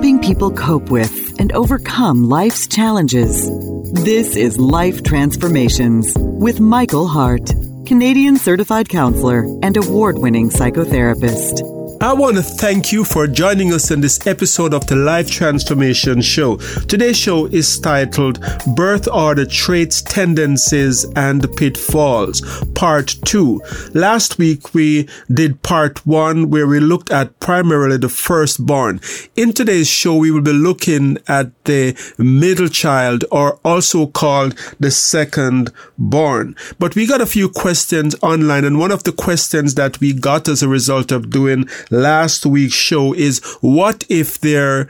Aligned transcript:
helping 0.00 0.18
people 0.18 0.50
cope 0.50 0.88
with 0.88 1.38
and 1.38 1.52
overcome 1.52 2.26
life's 2.26 2.66
challenges. 2.66 3.50
This 3.92 4.34
is 4.34 4.56
Life 4.58 5.02
Transformations 5.02 6.16
with 6.16 6.58
Michael 6.58 7.06
Hart, 7.06 7.52
Canadian 7.84 8.38
certified 8.38 8.88
counselor 8.88 9.44
and 9.62 9.76
award 9.76 10.16
winning 10.16 10.48
psychotherapist. 10.48 11.79
I 12.02 12.14
want 12.14 12.36
to 12.36 12.42
thank 12.42 12.92
you 12.92 13.04
for 13.04 13.26
joining 13.26 13.74
us 13.74 13.90
in 13.90 14.00
this 14.00 14.26
episode 14.26 14.72
of 14.72 14.86
the 14.86 14.96
Life 14.96 15.30
Transformation 15.30 16.22
Show. 16.22 16.56
Today's 16.88 17.18
show 17.18 17.44
is 17.44 17.78
titled 17.78 18.42
Birth 18.74 19.06
Order 19.06 19.44
Traits, 19.44 20.00
Tendencies, 20.00 21.04
and 21.14 21.46
Pitfalls, 21.58 22.40
Part 22.74 23.16
2. 23.26 23.60
Last 23.92 24.38
week 24.38 24.72
we 24.72 25.10
did 25.30 25.62
Part 25.62 26.06
1 26.06 26.48
where 26.48 26.66
we 26.66 26.80
looked 26.80 27.10
at 27.10 27.38
primarily 27.38 27.98
the 27.98 28.08
firstborn. 28.08 29.02
In 29.36 29.52
today's 29.52 29.90
show 29.90 30.16
we 30.16 30.30
will 30.30 30.40
be 30.40 30.54
looking 30.54 31.18
at 31.28 31.52
the 31.66 31.94
middle 32.16 32.68
child 32.68 33.26
or 33.30 33.60
also 33.62 34.06
called 34.06 34.58
the 34.80 34.90
second 34.90 35.70
born. 35.98 36.56
But 36.78 36.94
we 36.94 37.06
got 37.06 37.20
a 37.20 37.26
few 37.26 37.50
questions 37.50 38.16
online 38.22 38.64
and 38.64 38.78
one 38.78 38.90
of 38.90 39.04
the 39.04 39.12
questions 39.12 39.74
that 39.74 40.00
we 40.00 40.14
got 40.14 40.48
as 40.48 40.62
a 40.62 40.68
result 40.68 41.12
of 41.12 41.28
doing 41.28 41.68
last 41.90 42.46
week's 42.46 42.74
show 42.74 43.12
is 43.12 43.40
what 43.60 44.04
if 44.08 44.38
there 44.40 44.88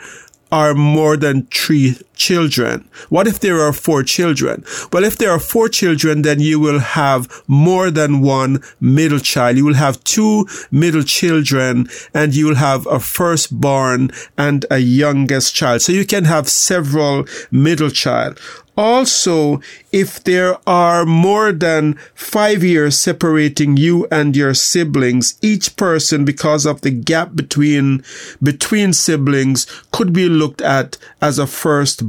are 0.53 0.75
more 0.75 1.17
than 1.17 1.47
three 1.47 1.97
children? 2.21 2.87
What 3.09 3.27
if 3.27 3.41
there 3.41 3.61
are 3.61 3.73
four 3.73 4.03
children? 4.03 4.63
Well, 4.93 5.05
if 5.05 5.17
there 5.17 5.31
are 5.31 5.41
four 5.41 5.69
children, 5.71 6.21
then 6.23 6.39
you 6.39 6.61
will 6.61 6.81
have 6.81 7.43
more 7.49 7.91
than 7.91 8.21
one 8.21 8.63
middle 8.79 9.19
child. 9.19 9.57
You 9.57 9.65
will 9.65 9.81
have 9.87 10.05
two 10.05 10.47
middle 10.71 11.03
children 11.03 11.89
and 12.13 12.37
you 12.37 12.47
will 12.47 12.61
have 12.69 12.87
a 12.87 13.01
firstborn 13.01 14.11
and 14.37 14.67
a 14.71 14.79
youngest 14.79 15.55
child. 15.55 15.81
So 15.81 15.93
you 15.93 16.05
can 16.05 16.25
have 16.27 16.49
several 16.49 17.25
middle 17.51 17.91
child. 17.91 18.39
Also, 18.81 19.61
if 19.93 20.25
there 20.25 20.57
are 20.67 21.05
more 21.05 21.53
than 21.53 21.99
five 22.15 22.65
years 22.65 22.97
separating 22.97 23.77
you 23.77 24.07
and 24.11 24.35
your 24.35 24.55
siblings, 24.55 25.39
each 25.43 25.77
person, 25.77 26.25
because 26.25 26.65
of 26.65 26.81
the 26.81 26.91
gap 26.91 27.35
between, 27.35 28.03
between 28.43 28.95
siblings, 28.95 29.67
could 29.93 30.15
be 30.15 30.31
looked 30.31 30.63
at 30.63 30.97
as 31.21 31.39
a 31.39 31.47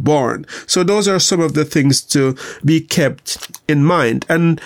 firstborn. 0.02 0.46
So 0.68 0.84
those 0.84 1.08
are 1.08 1.20
some 1.20 1.40
of 1.40 1.54
the 1.54 1.66
things 1.66 2.02
to 2.14 2.36
be 2.64 2.82
kept 2.82 3.50
in 3.68 3.84
mind. 3.84 4.26
And 4.30 4.62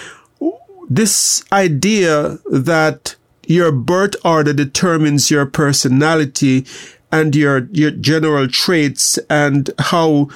this 0.90 1.44
idea 1.52 2.40
that 2.52 3.16
your 3.48 3.72
birth 3.72 4.16
order 4.24 4.54
determines 4.54 5.32
your 5.32 5.46
personality 5.46 6.66
and 7.12 7.36
your, 7.36 7.68
your 7.72 7.92
general 7.92 8.48
traits 8.48 9.20
and 9.30 9.70
how 9.80 10.30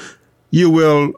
you 0.52 0.70
will 0.70 1.14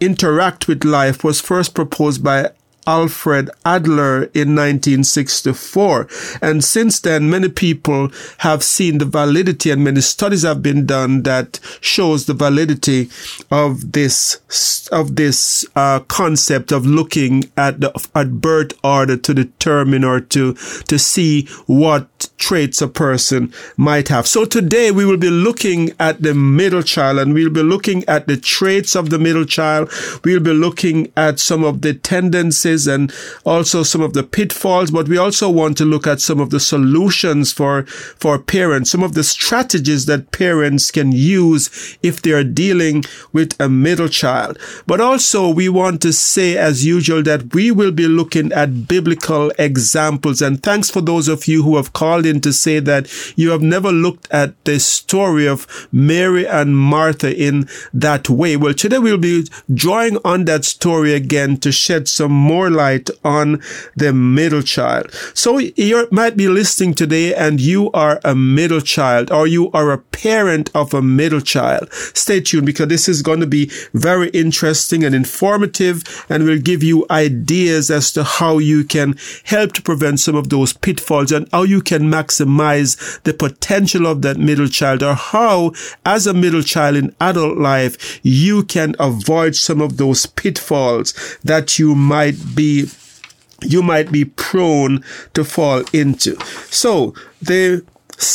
interact 0.00 0.68
with 0.68 0.84
life 0.84 1.24
was 1.24 1.40
first 1.40 1.74
proposed 1.74 2.22
by 2.22 2.50
Alfred 2.86 3.50
Adler 3.64 4.24
in 4.34 4.54
1964. 4.54 6.08
And 6.42 6.64
since 6.64 7.00
then, 7.00 7.30
many 7.30 7.48
people 7.48 8.10
have 8.38 8.62
seen 8.62 8.98
the 8.98 9.04
validity 9.04 9.70
and 9.70 9.84
many 9.84 10.00
studies 10.00 10.42
have 10.42 10.62
been 10.62 10.86
done 10.86 11.22
that 11.22 11.60
shows 11.80 12.26
the 12.26 12.34
validity 12.34 13.10
of 13.50 13.92
this, 13.92 14.88
of 14.92 15.16
this, 15.16 15.64
uh, 15.76 16.00
concept 16.00 16.72
of 16.72 16.86
looking 16.86 17.50
at 17.56 17.80
the, 17.80 18.08
at 18.14 18.40
birth 18.40 18.72
order 18.82 19.16
to 19.16 19.34
determine 19.34 20.04
or 20.04 20.20
to, 20.20 20.54
to 20.88 20.98
see 20.98 21.46
what 21.66 22.08
traits 22.38 22.82
a 22.82 22.88
person 22.88 23.52
might 23.76 24.08
have. 24.08 24.26
So 24.26 24.44
today 24.44 24.90
we 24.90 25.04
will 25.04 25.16
be 25.16 25.30
looking 25.30 25.92
at 25.98 26.22
the 26.22 26.34
middle 26.34 26.82
child 26.82 27.18
and 27.18 27.34
we'll 27.34 27.50
be 27.50 27.62
looking 27.62 28.04
at 28.06 28.26
the 28.26 28.36
traits 28.36 28.94
of 28.94 29.10
the 29.10 29.18
middle 29.18 29.44
child. 29.44 29.90
We'll 30.24 30.40
be 30.40 30.52
looking 30.52 31.12
at 31.16 31.38
some 31.38 31.64
of 31.64 31.82
the 31.82 31.94
tendencies 31.94 32.86
and 32.86 33.12
also 33.44 33.82
some 33.82 34.00
of 34.00 34.12
the 34.12 34.22
pitfalls, 34.22 34.90
but 34.90 35.08
we 35.08 35.18
also 35.18 35.50
want 35.50 35.76
to 35.78 35.84
look 35.84 36.06
at 36.06 36.20
some 36.20 36.40
of 36.40 36.50
the 36.50 36.60
solutions 36.60 37.52
for, 37.52 37.84
for 37.84 38.38
parents, 38.38 38.90
some 38.90 39.02
of 39.02 39.14
the 39.14 39.24
strategies 39.24 40.06
that 40.06 40.30
parents 40.32 40.90
can 40.90 41.12
use 41.12 41.98
if 42.02 42.22
they 42.22 42.32
are 42.32 42.44
dealing 42.44 43.04
with 43.32 43.58
a 43.60 43.68
middle 43.68 44.08
child. 44.08 44.58
But 44.86 45.00
also 45.00 45.48
we 45.48 45.68
want 45.68 46.00
to 46.02 46.12
say 46.12 46.56
as 46.56 46.84
usual 46.84 47.22
that 47.24 47.54
we 47.54 47.70
will 47.70 47.92
be 47.92 48.08
looking 48.08 48.52
at 48.52 48.88
biblical 48.88 49.52
examples. 49.58 50.40
And 50.40 50.62
thanks 50.62 50.90
for 50.90 51.00
those 51.00 51.28
of 51.28 51.46
you 51.46 51.62
who 51.62 51.76
have 51.76 51.92
called 51.92 52.13
to 52.22 52.52
say 52.52 52.78
that 52.80 53.10
you 53.36 53.50
have 53.50 53.62
never 53.62 53.90
looked 53.90 54.30
at 54.30 54.62
the 54.64 54.78
story 54.78 55.46
of 55.46 55.88
Mary 55.92 56.46
and 56.46 56.76
Martha 56.76 57.34
in 57.34 57.68
that 57.92 58.28
way. 58.28 58.56
Well, 58.56 58.74
today 58.74 58.98
we'll 58.98 59.18
be 59.18 59.46
drawing 59.72 60.18
on 60.24 60.44
that 60.44 60.64
story 60.64 61.14
again 61.14 61.56
to 61.58 61.72
shed 61.72 62.08
some 62.08 62.32
more 62.32 62.70
light 62.70 63.10
on 63.24 63.60
the 63.96 64.12
middle 64.12 64.62
child. 64.62 65.12
So 65.34 65.58
you 65.58 66.08
might 66.10 66.36
be 66.36 66.48
listening 66.48 66.94
today 66.94 67.34
and 67.34 67.60
you 67.60 67.90
are 67.92 68.20
a 68.24 68.34
middle 68.34 68.80
child 68.80 69.30
or 69.30 69.46
you 69.46 69.70
are 69.72 69.90
a 69.90 69.98
parent 69.98 70.70
of 70.74 70.94
a 70.94 71.02
middle 71.02 71.40
child. 71.40 71.92
Stay 71.92 72.40
tuned 72.40 72.66
because 72.66 72.88
this 72.88 73.08
is 73.08 73.22
going 73.22 73.40
to 73.40 73.46
be 73.46 73.70
very 73.92 74.28
interesting 74.30 75.04
and 75.04 75.14
informative 75.14 76.26
and 76.28 76.44
will 76.44 76.58
give 76.58 76.82
you 76.82 77.06
ideas 77.10 77.90
as 77.90 78.12
to 78.12 78.24
how 78.24 78.58
you 78.58 78.84
can 78.84 79.16
help 79.44 79.72
to 79.72 79.82
prevent 79.82 80.20
some 80.20 80.36
of 80.36 80.48
those 80.48 80.72
pitfalls 80.72 81.32
and 81.32 81.48
how 81.52 81.62
you 81.62 81.80
can 81.80 82.03
maximize 82.10 83.22
the 83.22 83.34
potential 83.34 84.06
of 84.06 84.22
that 84.22 84.36
middle 84.36 84.68
child 84.68 85.02
or 85.02 85.14
how 85.14 85.72
as 86.04 86.26
a 86.26 86.34
middle 86.34 86.62
child 86.62 86.96
in 86.96 87.14
adult 87.20 87.58
life 87.58 88.20
you 88.22 88.62
can 88.64 88.94
avoid 88.98 89.54
some 89.54 89.80
of 89.80 89.96
those 89.96 90.26
pitfalls 90.26 91.12
that 91.44 91.78
you 91.78 91.94
might 91.94 92.36
be 92.54 92.86
you 93.62 93.82
might 93.82 94.12
be 94.12 94.24
prone 94.24 95.02
to 95.32 95.44
fall 95.44 95.82
into. 95.92 96.36
So 96.70 97.14
the 97.40 97.84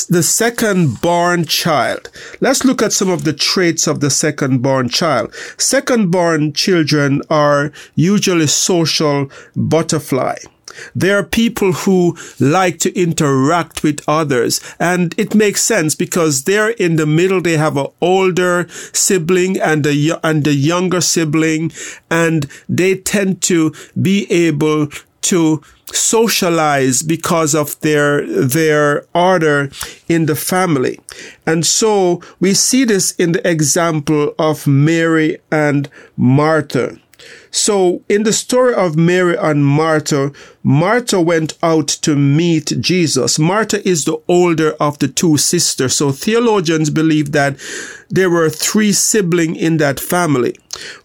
the 0.09 0.23
second 0.23 1.01
born 1.01 1.45
child. 1.45 2.09
Let's 2.41 2.65
look 2.65 2.81
at 2.81 2.91
some 2.91 3.09
of 3.09 3.23
the 3.23 3.33
traits 3.33 3.87
of 3.87 4.01
the 4.01 4.09
second 4.09 4.61
born 4.61 4.89
child. 4.89 5.33
Second 5.57 6.11
born 6.11 6.51
children 6.53 7.21
are 7.29 7.71
usually 7.95 8.47
social 8.47 9.31
butterfly. 9.55 10.35
There 10.95 11.17
are 11.17 11.23
people 11.23 11.73
who 11.73 12.17
like 12.39 12.79
to 12.79 12.99
interact 12.99 13.83
with 13.83 14.01
others 14.07 14.59
and 14.79 15.15
it 15.17 15.35
makes 15.35 15.63
sense 15.63 15.95
because 15.95 16.43
they're 16.43 16.71
in 16.71 16.95
the 16.95 17.05
middle. 17.05 17.41
They 17.41 17.57
have 17.57 17.77
an 17.77 17.87
older 18.01 18.67
sibling 18.93 19.59
and 19.59 19.85
a, 19.85 20.19
and 20.23 20.45
a 20.47 20.53
younger 20.53 21.01
sibling 21.01 21.71
and 22.09 22.47
they 22.67 22.95
tend 22.95 23.41
to 23.43 23.73
be 23.99 24.31
able 24.31 24.87
to 25.21 25.61
socialize 25.93 27.01
because 27.01 27.55
of 27.55 27.79
their 27.81 28.25
their 28.27 29.05
order 29.13 29.71
in 30.07 30.27
the 30.27 30.35
family 30.35 30.99
and 31.45 31.65
so 31.65 32.21
we 32.39 32.53
see 32.53 32.83
this 32.85 33.11
in 33.13 33.31
the 33.31 33.49
example 33.49 34.33
of 34.37 34.67
Mary 34.67 35.39
and 35.51 35.89
Martha 36.15 36.97
so 37.51 38.03
in 38.07 38.23
the 38.23 38.33
story 38.33 38.73
of 38.73 38.95
Mary 38.95 39.35
and 39.35 39.65
Martha, 39.65 40.31
Martha 40.63 41.19
went 41.19 41.57
out 41.63 41.87
to 41.87 42.15
meet 42.15 42.73
Jesus. 42.79 43.39
Martha 43.39 43.87
is 43.87 44.05
the 44.05 44.21
older 44.27 44.71
of 44.79 44.99
the 44.99 45.07
two 45.07 45.37
sisters. 45.37 45.95
So 45.95 46.11
theologians 46.11 46.89
believe 46.89 47.31
that 47.31 47.57
there 48.09 48.29
were 48.29 48.49
three 48.49 48.91
siblings 48.91 49.57
in 49.57 49.77
that 49.77 49.99
family, 49.99 50.55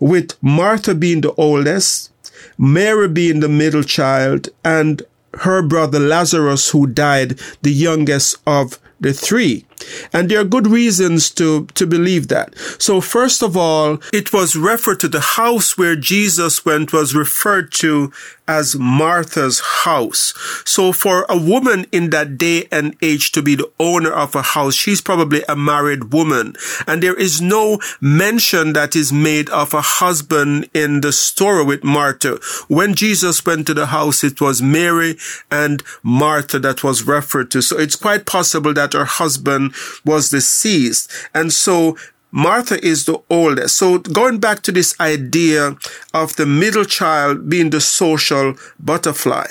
with 0.01 0.37
Martha 0.43 0.95
being 0.95 1.23
the 1.23 1.33
oldest, 1.35 2.13
Mary 2.59 3.09
being 3.09 3.41
the 3.41 3.49
middle 3.49 3.83
child, 3.83 4.49
and 4.65 5.03
her 5.41 5.63
brother 5.63 5.99
Lazarus, 5.99 6.71
who 6.71 6.87
died, 6.87 7.41
the 7.63 7.73
youngest 7.73 8.37
of 8.47 8.79
the 9.01 9.13
three. 9.13 9.67
And 10.13 10.31
there 10.31 10.41
are 10.41 10.45
good 10.45 10.67
reasons 10.67 11.31
to, 11.33 11.67
to 11.75 11.87
believe 11.87 12.29
that. 12.29 12.57
So 12.79 13.01
first 13.01 13.43
of 13.43 13.57
all, 13.57 13.99
it 14.13 14.33
was 14.33 14.57
referred 14.57 15.01
to 15.01 15.09
the 15.09 15.21
house 15.21 15.77
where 15.77 15.97
Jesus 15.97 16.65
went 16.65 16.93
was 16.93 17.15
referred 17.15 17.73
to 17.73 18.13
as 18.47 18.77
Martha's 18.77 19.61
house. 19.61 20.35
So 20.67 20.93
for 20.93 21.25
a 21.29 21.39
woman 21.39 21.87
in 21.93 22.11
that 22.11 22.37
day 22.37 22.69
and 22.71 22.95
age 23.01 23.33
to 23.33 23.43
be 23.43 23.55
the 23.55 23.71
owner 23.81 24.13
of 24.13 24.35
a 24.35 24.43
house, 24.43 24.75
she's 24.75 25.01
probably 25.01 25.43
a 25.49 25.57
married 25.57 26.13
woman. 26.13 26.55
And 26.87 27.03
there 27.03 27.15
is 27.15 27.41
no 27.41 27.81
mention 28.01 28.75
that 28.75 28.95
is 28.95 29.13
made 29.13 29.49
of 29.51 29.73
a 29.73 29.81
husband 29.81 30.69
in 30.75 31.01
the 31.01 31.13
story 31.13 31.65
with 31.65 31.85
Martha. 31.85 32.39
When 32.69 32.95
Jesus 32.95 33.45
went 33.45 33.67
to 33.67 33.75
the 33.75 33.87
house, 33.87 34.23
it 34.23 34.41
was 34.41 34.61
Mary 34.61 35.17
and 35.51 35.83
Martha 36.03 36.59
that 36.59 36.85
was 36.85 37.07
referred 37.07 37.51
to. 37.53 37.63
So 37.63 37.79
it's 37.79 37.97
quite 37.97 38.27
possible 38.27 38.75
that 38.75 38.93
her 38.93 39.07
husband 39.07 39.74
was 40.05 40.31
deceased. 40.31 41.11
And 41.35 41.53
so 41.53 41.97
Martha 42.31 42.85
is 42.85 43.05
the 43.05 43.23
oldest. 43.31 43.79
So 43.79 43.99
going 43.99 44.39
back 44.39 44.63
to 44.63 44.73
this 44.73 44.99
idea 44.99 45.77
of 46.13 46.35
the 46.37 46.47
middle 46.47 46.85
child 46.85 47.49
being 47.49 47.71
the 47.71 47.81
social 47.81 48.55
butterfly. 48.81 49.47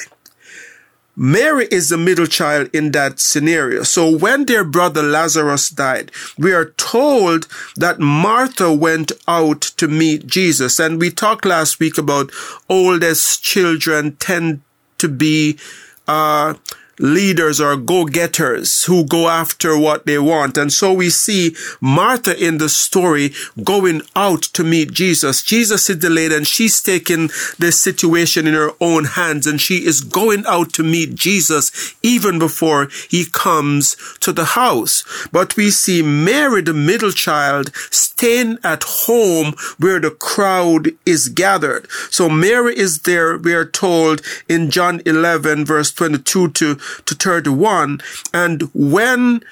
Mary 1.15 1.67
is 1.69 1.89
the 1.89 1.97
middle 1.97 2.25
child 2.25 2.69
in 2.73 2.91
that 2.91 3.19
scenario. 3.19 3.83
So 3.83 4.09
when 4.09 4.45
their 4.45 4.63
brother 4.63 5.03
Lazarus 5.03 5.69
died, 5.69 6.11
we 6.37 6.53
are 6.53 6.71
told 6.71 7.47
that 7.75 7.99
Martha 7.99 8.73
went 8.73 9.11
out 9.27 9.61
to 9.77 9.87
meet 9.87 10.25
Jesus. 10.25 10.79
And 10.79 10.99
we 10.99 11.11
talked 11.11 11.45
last 11.45 11.79
week 11.79 11.97
about 11.97 12.31
oldest 12.67 13.43
children 13.43 14.15
tend 14.15 14.61
to 14.97 15.07
be, 15.07 15.59
uh, 16.07 16.55
leaders 16.99 17.59
or 17.59 17.75
go-getters 17.75 18.83
who 18.85 19.05
go 19.05 19.27
after 19.27 19.77
what 19.77 20.05
they 20.05 20.19
want. 20.19 20.57
And 20.57 20.71
so 20.71 20.93
we 20.93 21.09
see 21.09 21.55
Martha 21.81 22.35
in 22.37 22.57
the 22.57 22.69
story 22.69 23.33
going 23.63 24.01
out 24.15 24.43
to 24.53 24.63
meet 24.63 24.91
Jesus. 24.91 25.43
Jesus 25.43 25.89
is 25.89 25.97
delayed 25.97 26.31
and 26.31 26.47
she's 26.47 26.81
taking 26.81 27.29
the 27.57 27.71
situation 27.71 28.47
in 28.47 28.53
her 28.53 28.71
own 28.79 29.05
hands 29.05 29.47
and 29.47 29.59
she 29.59 29.85
is 29.85 30.01
going 30.01 30.45
out 30.45 30.73
to 30.73 30.83
meet 30.83 31.15
Jesus 31.15 31.95
even 32.03 32.39
before 32.39 32.89
he 33.09 33.25
comes 33.25 33.95
to 34.19 34.31
the 34.31 34.45
house. 34.45 35.03
But 35.31 35.55
we 35.55 35.71
see 35.71 36.01
Mary, 36.01 36.61
the 36.61 36.73
middle 36.73 37.11
child, 37.11 37.73
staying 37.89 38.59
at 38.63 38.83
home 38.83 39.53
where 39.79 39.99
the 39.99 40.11
crowd 40.11 40.89
is 41.05 41.29
gathered. 41.29 41.89
So 42.09 42.29
Mary 42.29 42.77
is 42.77 42.99
there, 43.01 43.37
we 43.37 43.53
are 43.53 43.65
told 43.65 44.21
in 44.47 44.69
John 44.69 45.01
11 45.05 45.65
verse 45.65 45.91
22 45.91 46.49
to 46.51 46.77
to 47.05 47.15
31. 47.15 47.99
And 48.33 48.69
when 48.73 49.43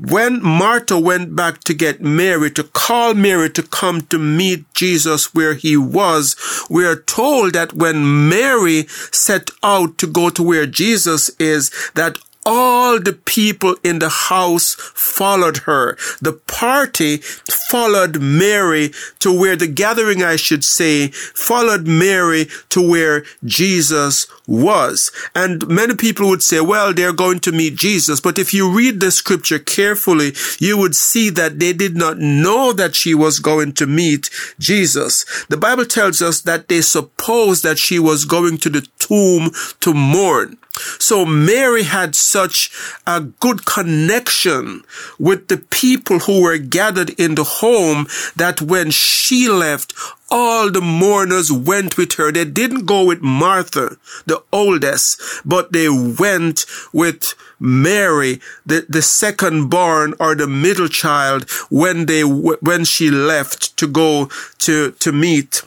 when 0.00 0.42
Martha 0.42 0.98
went 0.98 1.36
back 1.36 1.60
to 1.64 1.74
get 1.74 2.00
Mary, 2.00 2.50
to 2.52 2.64
call 2.64 3.12
Mary 3.12 3.50
to 3.50 3.62
come 3.62 4.00
to 4.02 4.18
meet 4.18 4.64
Jesus 4.72 5.34
where 5.34 5.54
he 5.54 5.76
was, 5.76 6.36
we 6.70 6.86
are 6.86 6.96
told 6.96 7.52
that 7.52 7.74
when 7.74 8.28
Mary 8.28 8.86
set 9.12 9.50
out 9.62 9.98
to 9.98 10.06
go 10.06 10.30
to 10.30 10.42
where 10.42 10.66
Jesus 10.66 11.28
is, 11.38 11.70
that 11.94 12.18
all 12.46 12.98
the 12.98 13.12
people 13.12 13.76
in 13.84 13.98
the 13.98 14.08
house 14.08 14.74
followed 14.74 15.58
her. 15.58 15.96
The 16.20 16.32
party 16.32 17.18
followed 17.18 18.20
Mary 18.20 18.92
to 19.18 19.38
where 19.38 19.56
the 19.56 19.66
gathering, 19.66 20.22
I 20.22 20.36
should 20.36 20.64
say, 20.64 21.08
followed 21.08 21.86
Mary 21.86 22.48
to 22.70 22.88
where 22.88 23.24
Jesus 23.44 24.26
was. 24.46 25.12
And 25.34 25.68
many 25.68 25.94
people 25.94 26.28
would 26.28 26.42
say, 26.42 26.60
well, 26.60 26.94
they're 26.94 27.12
going 27.12 27.40
to 27.40 27.52
meet 27.52 27.76
Jesus. 27.76 28.20
But 28.20 28.38
if 28.38 28.54
you 28.54 28.70
read 28.70 29.00
the 29.00 29.10
scripture 29.10 29.58
carefully, 29.58 30.32
you 30.58 30.78
would 30.78 30.96
see 30.96 31.30
that 31.30 31.58
they 31.58 31.72
did 31.72 31.96
not 31.96 32.18
know 32.18 32.72
that 32.72 32.94
she 32.94 33.14
was 33.14 33.38
going 33.38 33.72
to 33.74 33.86
meet 33.86 34.30
Jesus. 34.58 35.24
The 35.48 35.56
Bible 35.56 35.84
tells 35.84 36.22
us 36.22 36.40
that 36.42 36.68
they 36.68 36.80
supposed 36.80 37.62
that 37.64 37.78
she 37.78 37.98
was 37.98 38.24
going 38.24 38.58
to 38.58 38.70
the 38.70 38.86
tomb 38.98 39.50
to 39.80 39.94
mourn. 39.94 40.56
So 40.98 41.24
Mary 41.24 41.84
had 41.84 42.14
such 42.14 42.70
a 43.06 43.20
good 43.20 43.64
connection 43.66 44.82
with 45.18 45.48
the 45.48 45.58
people 45.58 46.20
who 46.20 46.42
were 46.42 46.58
gathered 46.58 47.10
in 47.10 47.34
the 47.34 47.44
home 47.44 48.06
that 48.36 48.60
when 48.60 48.90
she 48.90 49.48
left, 49.48 49.94
all 50.30 50.70
the 50.70 50.80
mourners 50.80 51.50
went 51.50 51.96
with 51.96 52.14
her. 52.14 52.30
They 52.30 52.44
didn't 52.44 52.86
go 52.86 53.04
with 53.04 53.20
Martha, 53.20 53.96
the 54.26 54.42
oldest, 54.52 55.20
but 55.44 55.72
they 55.72 55.88
went 55.88 56.66
with 56.92 57.34
Mary, 57.58 58.40
the, 58.64 58.86
the 58.88 59.02
second 59.02 59.68
born 59.68 60.14
or 60.20 60.34
the 60.34 60.46
middle 60.46 60.88
child 60.88 61.50
when 61.68 62.06
they, 62.06 62.22
when 62.22 62.84
she 62.84 63.10
left 63.10 63.76
to 63.78 63.86
go 63.86 64.30
to, 64.58 64.92
to 64.92 65.12
meet 65.12 65.62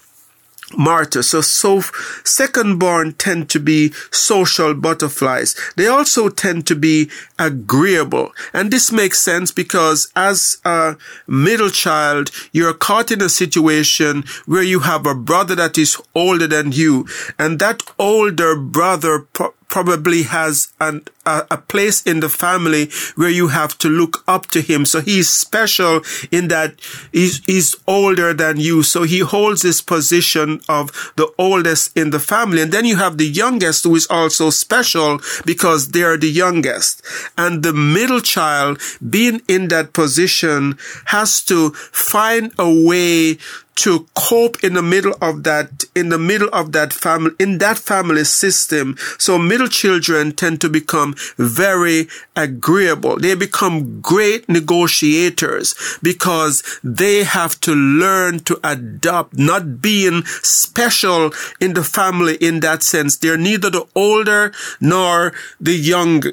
Martha. 0.77 1.23
So, 1.23 1.41
so 1.41 1.81
second 2.23 2.79
born 2.79 3.13
tend 3.13 3.49
to 3.51 3.59
be 3.59 3.91
social 4.11 4.73
butterflies. 4.73 5.55
They 5.75 5.87
also 5.87 6.29
tend 6.29 6.67
to 6.67 6.75
be 6.75 7.09
agreeable. 7.39 8.31
And 8.53 8.71
this 8.71 8.91
makes 8.91 9.19
sense 9.19 9.51
because 9.51 10.11
as 10.15 10.57
a 10.65 10.95
middle 11.27 11.69
child, 11.69 12.29
you're 12.51 12.73
caught 12.73 13.11
in 13.11 13.21
a 13.21 13.29
situation 13.29 14.23
where 14.45 14.63
you 14.63 14.79
have 14.79 15.05
a 15.05 15.15
brother 15.15 15.55
that 15.55 15.77
is 15.77 15.97
older 16.15 16.47
than 16.47 16.71
you 16.71 17.07
and 17.37 17.59
that 17.59 17.83
older 17.97 18.55
brother 18.55 19.27
probably 19.73 20.21
has 20.21 20.71
an, 20.79 21.01
a, 21.25 21.47
a, 21.49 21.57
place 21.57 22.03
in 22.03 22.19
the 22.19 22.29
family 22.29 22.91
where 23.15 23.31
you 23.31 23.47
have 23.47 23.75
to 23.75 23.89
look 23.89 24.23
up 24.27 24.45
to 24.45 24.61
him. 24.61 24.85
So 24.85 25.01
he's 25.01 25.27
special 25.27 26.01
in 26.29 26.47
that 26.49 26.75
he's, 27.11 27.43
he's 27.45 27.75
older 27.87 28.35
than 28.35 28.57
you. 28.59 28.83
So 28.83 29.01
he 29.01 29.21
holds 29.21 29.63
this 29.63 29.81
position 29.81 30.61
of 30.69 30.91
the 31.15 31.27
oldest 31.39 31.97
in 31.97 32.11
the 32.11 32.19
family. 32.19 32.61
And 32.61 32.71
then 32.71 32.85
you 32.85 32.97
have 32.97 33.17
the 33.17 33.25
youngest 33.27 33.85
who 33.85 33.95
is 33.95 34.05
also 34.11 34.51
special 34.51 35.19
because 35.43 35.87
they're 35.87 36.17
the 36.17 36.29
youngest. 36.29 37.01
And 37.35 37.63
the 37.63 37.73
middle 37.73 38.21
child 38.21 38.79
being 39.09 39.41
in 39.47 39.69
that 39.69 39.93
position 39.93 40.77
has 41.05 41.41
to 41.45 41.71
find 41.71 42.53
a 42.59 42.69
way 42.69 43.39
to 43.75 44.07
cope 44.15 44.63
in 44.63 44.73
the 44.73 44.81
middle 44.81 45.15
of 45.21 45.43
that, 45.43 45.85
in 45.95 46.09
the 46.09 46.19
middle 46.19 46.49
of 46.53 46.71
that 46.73 46.93
family, 46.93 47.31
in 47.39 47.57
that 47.57 47.77
family 47.77 48.23
system. 48.23 48.95
So 49.17 49.37
middle 49.37 49.67
children 49.67 50.31
tend 50.31 50.61
to 50.61 50.69
become 50.69 51.15
very 51.37 52.07
agreeable. 52.35 53.17
They 53.17 53.35
become 53.35 54.01
great 54.01 54.47
negotiators 54.47 55.75
because 56.01 56.63
they 56.83 57.23
have 57.23 57.59
to 57.61 57.73
learn 57.73 58.39
to 58.41 58.59
adopt, 58.63 59.37
not 59.37 59.81
being 59.81 60.23
special 60.25 61.31
in 61.59 61.73
the 61.73 61.83
family 61.83 62.35
in 62.35 62.59
that 62.61 62.83
sense. 62.83 63.17
They're 63.17 63.37
neither 63.37 63.69
the 63.69 63.87
older 63.95 64.53
nor 64.79 65.33
the 65.59 65.73
young, 65.73 66.23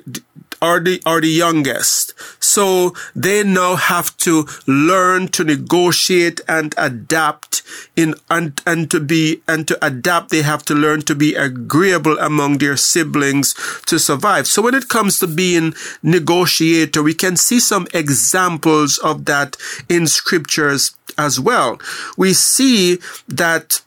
are 0.62 0.81
the 0.81 1.03
are 1.07 1.21
the 1.21 1.29
youngest. 1.29 2.15
So 2.43 2.95
they 3.15 3.43
now 3.43 3.77
have 3.77 4.17
to 4.19 4.47
learn 4.67 5.29
to 5.29 5.45
negotiate 5.45 6.41
and 6.49 6.75
adapt 6.77 7.62
in 7.97 8.15
and, 8.29 8.61
and 8.67 8.91
to 8.91 9.01
be 9.01 9.43
and 9.49 9.67
to 9.69 9.85
adapt 9.85 10.31
they 10.31 10.43
have 10.43 10.65
to 10.67 10.75
learn 10.75 11.03
to 11.03 11.15
be 11.15 11.35
agreeable 11.35 12.19
among 12.19 12.59
their 12.59 12.77
siblings 12.77 13.55
to 13.87 13.99
survive. 13.99 14.47
So 14.47 14.62
when 14.62 14.75
it 14.75 14.89
comes 14.89 15.19
to 15.21 15.27
being 15.27 15.75
negotiator, 16.03 17.03
we 17.03 17.15
can 17.15 17.37
see 17.37 17.61
some 17.61 17.87
examples 17.95 18.99
of 18.99 19.25
that 19.27 19.57
in 19.89 20.07
scriptures 20.07 20.95
as 21.17 21.41
well. 21.41 21.81
We 22.17 22.33
see 22.33 22.99
that 23.29 23.83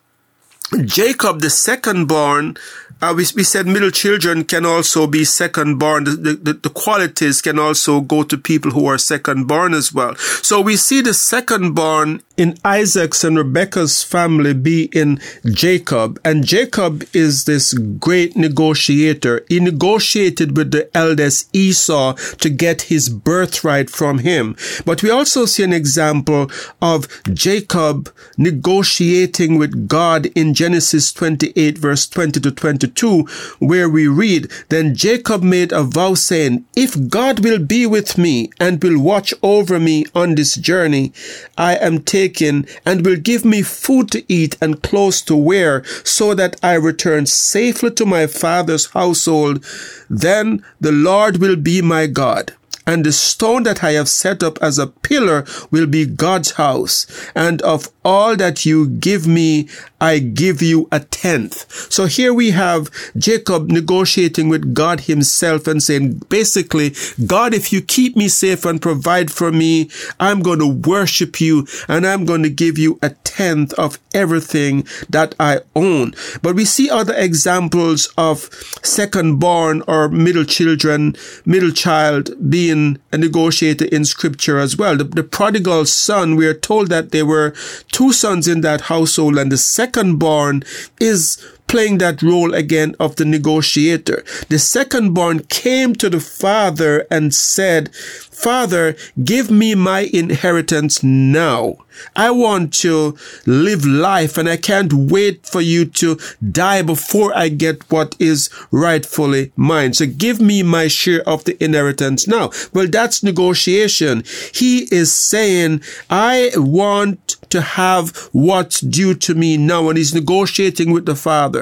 Jacob, 0.86 1.42
the 1.42 1.50
second 1.50 2.08
born, 2.08 2.58
uh, 3.04 3.14
we, 3.14 3.26
we 3.36 3.44
said 3.44 3.68
middle 3.68 3.92
children 3.92 4.46
can 4.46 4.66
also 4.66 5.08
be 5.08 5.26
second 5.26 5.78
born. 5.78 6.06
The, 6.06 6.40
the, 6.42 6.54
the 6.54 6.70
qualities 6.70 7.42
can 7.42 7.60
also 7.60 8.00
go 8.00 8.24
to 8.24 8.38
people 8.38 8.72
who 8.72 8.86
are 8.86 8.98
second 8.98 9.46
born 9.46 9.74
as 9.74 9.94
well. 9.94 10.16
So 10.16 10.62
we 10.62 10.78
see 10.78 11.02
the 11.02 11.14
second 11.14 11.74
born 11.74 12.24
in 12.36 12.58
Isaac's 12.66 13.24
and 13.24 13.38
Rebecca's 13.38 14.02
family 14.02 14.54
be 14.54 14.86
in 14.86 15.20
Jacob. 15.46 16.20
And 16.26 16.44
Jacob 16.44 17.04
is 17.14 17.46
this 17.46 17.74
great 17.74 18.36
negotiator. 18.36 19.46
He 19.50 19.60
negotiated 19.60 20.58
with 20.58 20.72
the 20.72 20.90
eldest 20.98 21.50
Esau 21.54 22.14
to 22.14 22.50
get 22.50 22.84
his 22.84 23.10
birthright 23.10 23.90
from 23.90 24.20
him. 24.20 24.56
But 24.84 25.04
we 25.04 25.12
also 25.12 25.46
see 25.46 25.64
an 25.64 25.74
example 25.74 26.50
of 26.82 27.08
Jacob 27.34 28.12
negotiating 28.38 29.60
with 29.60 29.88
God 29.88 30.26
in 30.36 30.54
Genesis 30.54 31.14
28 31.14 31.78
verse 31.78 32.08
20 32.08 32.40
to 32.40 32.52
22, 32.52 33.24
where 33.60 33.90
we 33.90 34.08
read, 34.08 34.52
Then 34.70 34.96
Jacob 34.96 35.44
made 35.44 35.72
a 35.72 35.84
vow 35.84 36.16
saying, 36.16 36.66
If 36.76 37.10
God 37.10 37.42
will 37.42 37.60
be 37.60 37.86
with 37.86 38.18
me 38.18 38.50
and 38.60 38.82
will 38.82 39.00
watch 39.00 39.34
over 39.44 39.80
me 39.80 40.06
on 40.16 40.36
this 40.36 40.56
journey, 40.56 41.14
I 41.58 41.76
am 41.76 42.02
taking 42.02 42.23
taken 42.24 42.66
and 42.86 43.06
will 43.06 43.18
give 43.18 43.44
me 43.44 43.62
food 43.62 44.12
to 44.12 44.24
eat 44.28 44.58
and 44.62 44.82
clothes 44.82 45.22
to 45.22 45.36
wear 45.36 45.84
so 46.04 46.34
that 46.34 46.56
I 46.64 46.74
return 46.74 47.26
safely 47.26 47.92
to 47.92 48.06
my 48.06 48.28
father's 48.28 48.86
household. 48.92 49.64
Then 50.10 50.64
the 50.80 50.92
Lord 50.92 51.38
will 51.38 51.58
be 51.58 51.82
my 51.82 52.08
God 52.08 52.54
and 52.86 53.06
the 53.06 53.12
stone 53.12 53.64
that 53.64 53.84
I 53.84 53.92
have 53.92 54.10
set 54.10 54.44
up 54.44 54.62
as 54.62 54.78
a 54.78 54.88
pillar 54.88 55.46
will 55.72 55.88
be 55.88 56.06
God's 56.06 56.52
house. 56.52 57.08
And 57.34 57.62
of 57.62 57.90
all 58.04 58.36
that 58.36 58.66
you 58.66 58.88
give 58.88 59.26
me, 59.26 59.70
I 60.02 60.20
give 60.20 60.62
you 60.62 60.90
a 60.92 61.00
tenth. 61.00 61.72
So 61.90 62.08
here 62.08 62.34
we 62.34 62.52
have 62.52 62.90
Jacob 63.18 63.70
negotiating 63.70 64.50
with 64.50 64.74
God 64.74 65.02
himself 65.02 65.66
and 65.66 65.82
saying, 65.82 66.24
basically, 66.28 66.94
God, 67.26 67.54
if 67.54 67.72
you 67.72 67.82
keep 67.82 68.18
me 68.18 68.28
safe 68.28 68.66
and 68.66 68.82
provide 68.82 69.32
for 69.32 69.52
me, 69.52 69.90
I'm 70.20 70.42
going 70.42 70.60
to 70.60 70.68
worship 70.68 71.40
you 71.40 71.66
and 71.88 72.06
I'm 72.06 72.26
going 72.26 72.44
to 72.44 72.50
give 72.50 72.78
you 72.78 73.00
a 73.02 73.12
tenth 73.12 73.74
of 73.76 73.98
everything 74.14 74.86
that 75.10 75.36
I 75.40 75.62
own. 75.74 76.14
But 76.42 76.56
we 76.56 76.66
see 76.66 76.90
other 76.90 77.14
examples 77.16 78.12
of 78.18 78.50
second 78.84 79.40
born 79.40 79.84
or 79.88 80.10
middle 80.10 80.44
children, 80.44 81.16
middle 81.46 81.72
child 81.72 82.30
being 82.50 82.63
a 82.72 83.18
negotiated 83.18 83.94
in 83.94 84.06
scripture 84.06 84.60
as 84.60 84.78
well. 84.78 84.98
The, 84.98 85.04
the 85.04 85.24
prodigal 85.24 85.86
son, 85.86 86.36
we 86.36 86.48
are 86.48 86.54
told 86.54 86.90
that 86.90 87.12
there 87.12 87.26
were 87.26 87.54
two 87.92 88.14
sons 88.14 88.48
in 88.48 88.62
that 88.62 88.82
household 88.82 89.38
and 89.38 89.52
the 89.52 89.58
second 89.58 90.18
born 90.18 90.64
is 91.00 91.44
playing 91.68 91.98
that 92.00 92.22
role 92.22 92.54
again 92.54 92.96
of 93.00 93.16
the 93.16 93.26
negotiator. 93.26 94.24
The 94.50 94.60
second 94.60 95.14
born 95.14 95.40
came 95.46 95.96
to 95.96 96.10
the 96.10 96.20
father 96.20 97.06
and 97.10 97.34
said, 97.34 97.94
Father, 97.96 98.96
give 99.24 99.50
me 99.50 99.76
my 99.76 100.02
inheritance 100.12 101.04
now. 101.04 101.78
I 102.16 102.32
want 102.32 102.74
to 102.76 103.16
live 103.46 103.86
life 103.86 104.38
and 104.38 104.50
I 104.50 104.58
can't 104.58 104.92
wait 104.92 105.46
for 105.46 105.62
you 105.62 105.86
to 105.86 106.18
die 106.52 106.82
before 106.82 107.36
I 107.38 107.50
get 107.50 107.90
what 107.92 108.16
is 108.20 108.50
rightfully 108.72 109.52
mine. 109.56 109.94
So 109.94 110.06
give 110.08 110.42
me 110.42 110.64
my 110.64 110.88
share 110.88 111.22
of 111.28 111.44
the 111.44 111.62
inheritance 111.64 112.28
now. 112.28 112.50
Well, 112.74 112.88
that's 112.88 113.24
negotiation. 113.24 114.24
He 114.54 114.88
is 114.92 115.12
saying, 115.14 115.82
I 116.10 116.52
want 116.56 117.38
to 117.52 117.62
have 117.62 118.30
what's 118.32 118.82
due 118.82 119.14
to 119.14 119.36
me 119.36 119.58
now. 119.58 119.90
And 119.90 119.98
he's 119.98 120.16
negotiating 120.16 120.92
with 120.92 121.06
the 121.06 121.16
father. 121.16 121.53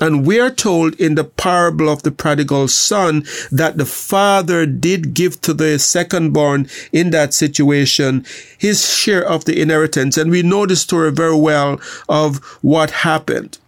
And 0.00 0.26
we're 0.26 0.50
told 0.50 0.94
in 0.94 1.14
the 1.14 1.24
parable 1.24 1.88
of 1.88 2.02
the 2.02 2.10
prodigal 2.10 2.68
son 2.68 3.24
that 3.50 3.76
the 3.76 3.86
father 3.86 4.66
did 4.66 5.14
give 5.14 5.40
to 5.42 5.54
the 5.54 5.78
second 5.78 6.32
born 6.32 6.68
in 6.92 7.10
that 7.10 7.34
situation 7.34 8.24
his 8.58 8.88
share 8.88 9.24
of 9.24 9.44
the 9.44 9.60
inheritance. 9.60 10.16
And 10.16 10.30
we 10.30 10.42
know 10.42 10.66
the 10.66 10.76
story 10.76 11.12
very 11.12 11.36
well 11.36 11.80
of 12.08 12.38
what 12.62 12.90
happened 12.90 13.58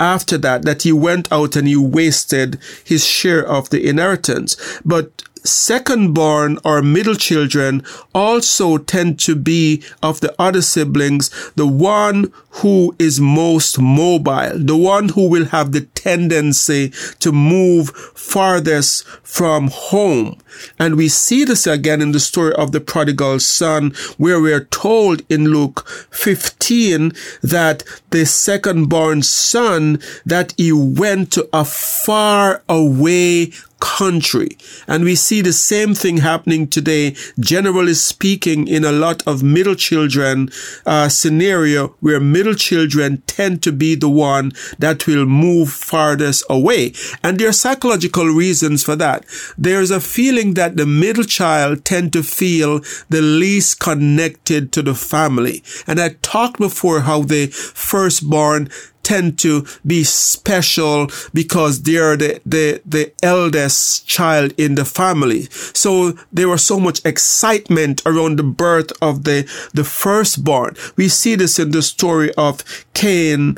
after 0.00 0.36
that, 0.38 0.62
that 0.64 0.82
he 0.82 0.92
went 0.92 1.30
out 1.32 1.56
and 1.56 1.68
he 1.68 1.76
wasted 1.76 2.58
his 2.84 3.06
share 3.06 3.46
of 3.46 3.70
the 3.70 3.86
inheritance. 3.88 4.56
But 4.84 5.22
second 5.44 6.14
born 6.14 6.58
or 6.64 6.82
middle 6.82 7.14
children 7.14 7.84
also 8.14 8.78
tend 8.78 9.18
to 9.20 9.36
be 9.36 9.82
of 10.02 10.20
the 10.20 10.34
other 10.38 10.62
siblings 10.62 11.30
the 11.54 11.66
one 11.66 12.32
who 12.56 12.94
is 12.98 13.20
most 13.20 13.80
mobile, 13.80 14.52
the 14.54 14.76
one 14.76 15.08
who 15.10 15.28
will 15.28 15.46
have 15.46 15.72
the 15.72 15.80
tendency 15.80 16.90
to 17.18 17.32
move 17.32 17.90
farthest 17.90 19.04
from 19.22 19.68
home. 19.68 20.38
And 20.78 20.94
we 20.94 21.08
see 21.08 21.44
this 21.44 21.66
again 21.66 22.00
in 22.00 22.12
the 22.12 22.20
story 22.20 22.54
of 22.54 22.70
the 22.70 22.80
prodigal 22.80 23.40
son, 23.40 23.92
where 24.18 24.40
we 24.40 24.52
are 24.52 24.64
told 24.66 25.22
in 25.28 25.48
Luke 25.48 25.88
15 26.12 27.12
that 27.42 27.82
the 28.10 28.24
second 28.24 28.86
born 28.86 29.22
son, 29.22 29.98
that 30.24 30.54
he 30.56 30.72
went 30.72 31.32
to 31.32 31.48
a 31.52 31.64
far 31.64 32.62
away 32.68 33.50
country. 33.84 34.56
And 34.86 35.04
we 35.04 35.14
see 35.14 35.42
the 35.42 35.52
same 35.52 35.94
thing 35.94 36.18
happening 36.18 36.66
today, 36.68 37.14
generally 37.38 37.94
speaking, 37.94 38.66
in 38.68 38.84
a 38.84 38.92
lot 38.92 39.22
of 39.26 39.42
middle 39.42 39.74
children 39.74 40.50
uh, 40.86 41.08
scenario 41.08 41.88
where 42.00 42.20
middle 42.20 42.43
children 42.52 43.22
tend 43.26 43.62
to 43.62 43.72
be 43.72 43.94
the 43.94 44.10
one 44.10 44.52
that 44.78 45.06
will 45.06 45.24
move 45.24 45.70
farthest 45.70 46.44
away. 46.50 46.92
And 47.22 47.38
there 47.38 47.48
are 47.48 47.52
psychological 47.52 48.26
reasons 48.26 48.84
for 48.84 48.96
that. 48.96 49.24
There's 49.56 49.90
a 49.90 50.00
feeling 50.00 50.52
that 50.54 50.76
the 50.76 50.84
middle 50.84 51.24
child 51.24 51.86
tend 51.86 52.12
to 52.12 52.22
feel 52.22 52.80
the 53.08 53.22
least 53.22 53.80
connected 53.80 54.72
to 54.72 54.82
the 54.82 54.94
family. 54.94 55.62
And 55.86 55.98
I 55.98 56.16
talked 56.20 56.58
before 56.58 57.00
how 57.00 57.22
the 57.22 57.46
firstborn 57.46 58.68
tend 59.04 59.38
to 59.40 59.66
be 59.86 60.02
special 60.04 61.08
because 61.32 61.82
they're 61.82 62.16
the, 62.16 62.40
the, 62.44 62.82
the 62.84 63.12
eldest 63.22 64.06
child 64.06 64.52
in 64.58 64.74
the 64.74 64.84
family. 64.84 65.42
So 65.74 66.12
there 66.32 66.48
was 66.48 66.64
so 66.64 66.80
much 66.80 67.04
excitement 67.04 68.02
around 68.06 68.38
the 68.38 68.42
birth 68.42 68.92
of 69.00 69.24
the, 69.24 69.48
the 69.72 69.84
firstborn. 69.84 70.76
We 70.96 71.08
see 71.08 71.34
this 71.34 71.58
in 71.58 71.70
the 71.70 71.82
story 71.82 72.32
of 72.34 72.64
Cain 72.94 73.56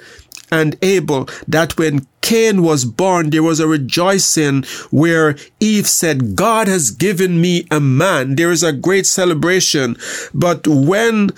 and 0.50 0.76
Abel 0.82 1.28
that 1.48 1.76
when 1.76 2.06
Cain 2.20 2.62
was 2.62 2.84
born, 2.84 3.30
there 3.30 3.42
was 3.42 3.60
a 3.60 3.68
rejoicing 3.68 4.64
where 4.90 5.36
Eve 5.60 5.86
said, 5.86 6.34
God 6.34 6.66
has 6.66 6.90
given 6.90 7.40
me 7.40 7.66
a 7.70 7.78
man. 7.78 8.34
There 8.34 8.50
is 8.50 8.64
a 8.64 8.72
great 8.72 9.06
celebration. 9.06 9.96
But 10.34 10.66
when 10.66 11.30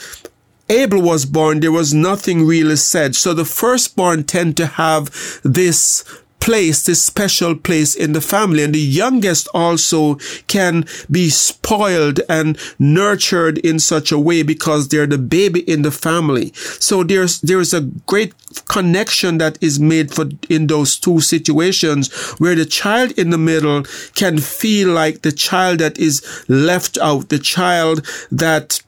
Abel 0.69 1.01
was 1.01 1.25
born, 1.25 1.61
there 1.61 1.73
was 1.73 1.95
nothing 1.95 2.45
really 2.45 2.77
said. 2.77 3.17
So 3.17 3.35
the 3.35 3.45
firstborn 3.45 4.25
tend 4.25 4.57
to 4.59 4.67
have 4.67 5.41
this 5.43 6.05
place, 6.41 6.85
this 6.85 7.03
special 7.03 7.55
place 7.55 7.95
in 7.95 8.13
the 8.13 8.21
family. 8.21 8.63
And 8.63 8.75
the 8.75 8.81
youngest 8.81 9.49
also 9.53 10.15
can 10.47 10.87
be 11.11 11.29
spoiled 11.29 12.21
and 12.29 12.59
nurtured 12.79 13.59
in 13.59 13.79
such 13.79 14.13
a 14.13 14.19
way 14.19 14.43
because 14.43 14.89
they're 14.89 15.07
the 15.07 15.19
baby 15.19 15.61
in 15.61 15.83
the 15.83 15.91
family. 15.91 16.53
So 16.55 17.03
there's, 17.03 17.41
there's 17.41 17.75
a 17.75 17.83
great 18.07 18.33
connection 18.67 19.39
that 19.39 19.59
is 19.61 19.79
made 19.79 20.15
for 20.15 20.27
in 20.49 20.69
those 20.69 20.99
two 20.99 21.21
situations 21.21 22.11
where 22.39 22.55
the 22.55 22.67
child 22.67 23.13
in 23.19 23.31
the 23.31 23.39
middle 23.39 23.83
can 24.15 24.39
feel 24.39 24.91
like 24.91 25.23
the 25.23 25.33
child 25.33 25.81
that 25.81 25.99
is 25.99 26.45
left 26.49 26.97
out, 26.99 27.29
the 27.29 27.39
child 27.39 28.07
that 28.31 28.81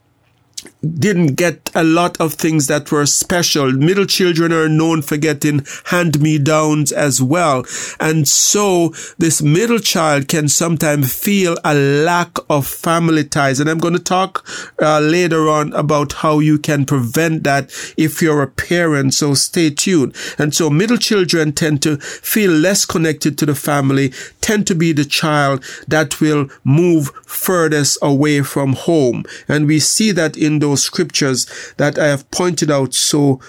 didn't 0.83 1.35
get 1.35 1.71
a 1.75 1.85
lot 1.85 2.19
of 2.21 2.35
things 2.35 2.67
that 2.69 2.91
were 2.91 3.07
special. 3.07 3.71
Middle 3.73 4.07
children 4.07 4.53
are 4.53 4.69
known 4.69 5.03
for 5.03 5.17
getting 5.17 5.67
hand-me-downs 5.87 6.91
as 6.93 7.21
well. 7.21 7.65
And 7.99 8.27
so 8.27 8.95
this 9.19 9.43
middle 9.43 9.79
child 9.79 10.29
can 10.29 10.49
sometimes 10.49 11.13
feel 11.13 11.57
a 11.65 11.75
lack 11.75 12.39
of 12.49 12.67
family 12.67 13.25
ties. 13.25 13.61
And 13.61 13.69
I'm 13.69 13.79
going 13.79 13.95
to 13.95 14.01
talk 14.03 14.49
uh, 14.81 15.01
later 15.01 15.49
on 15.49 15.73
about 15.75 16.15
how 16.15 16.39
you 16.39 16.59
can 16.59 16.87
prevent 16.87 17.45
that 17.45 17.71
if 17.97 18.23
you're 18.23 18.43
a 18.43 18.49
parent. 18.49 19.13
So 19.13 19.35
stay 19.35 19.71
tuned. 19.71 20.17
And 20.39 20.55
so 20.55 20.71
middle 20.71 20.97
children 20.97 21.53
tend 21.53 21.83
to 21.83 21.99
feel 21.99 22.53
less 22.53 22.87
connected 22.87 23.37
to 23.39 23.47
the 23.47 23.55
family, 23.55 24.13
tend 24.41 24.67
to 24.69 24.75
be 24.75 24.93
the 24.93 25.05
child 25.05 25.63
that 25.89 26.21
will 26.21 26.49
move 26.65 27.11
furthest 27.27 27.99
away 28.01 28.41
from 28.43 28.73
home. 28.73 29.25
And 29.47 29.67
we 29.67 29.79
see 29.79 30.11
that 30.13 30.37
in 30.39 30.61
those 30.61 30.70
scriptures 30.77 31.47
that 31.77 31.99
I 31.99 32.07
have 32.07 32.31
pointed 32.31 32.71
out 32.71 32.95
so, 32.95 33.41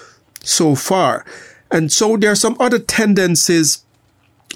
so 0.42 0.74
far. 0.74 1.24
And 1.70 1.90
so 1.90 2.16
there 2.16 2.32
are 2.32 2.36
some 2.36 2.56
other 2.60 2.78
tendencies 2.78 3.84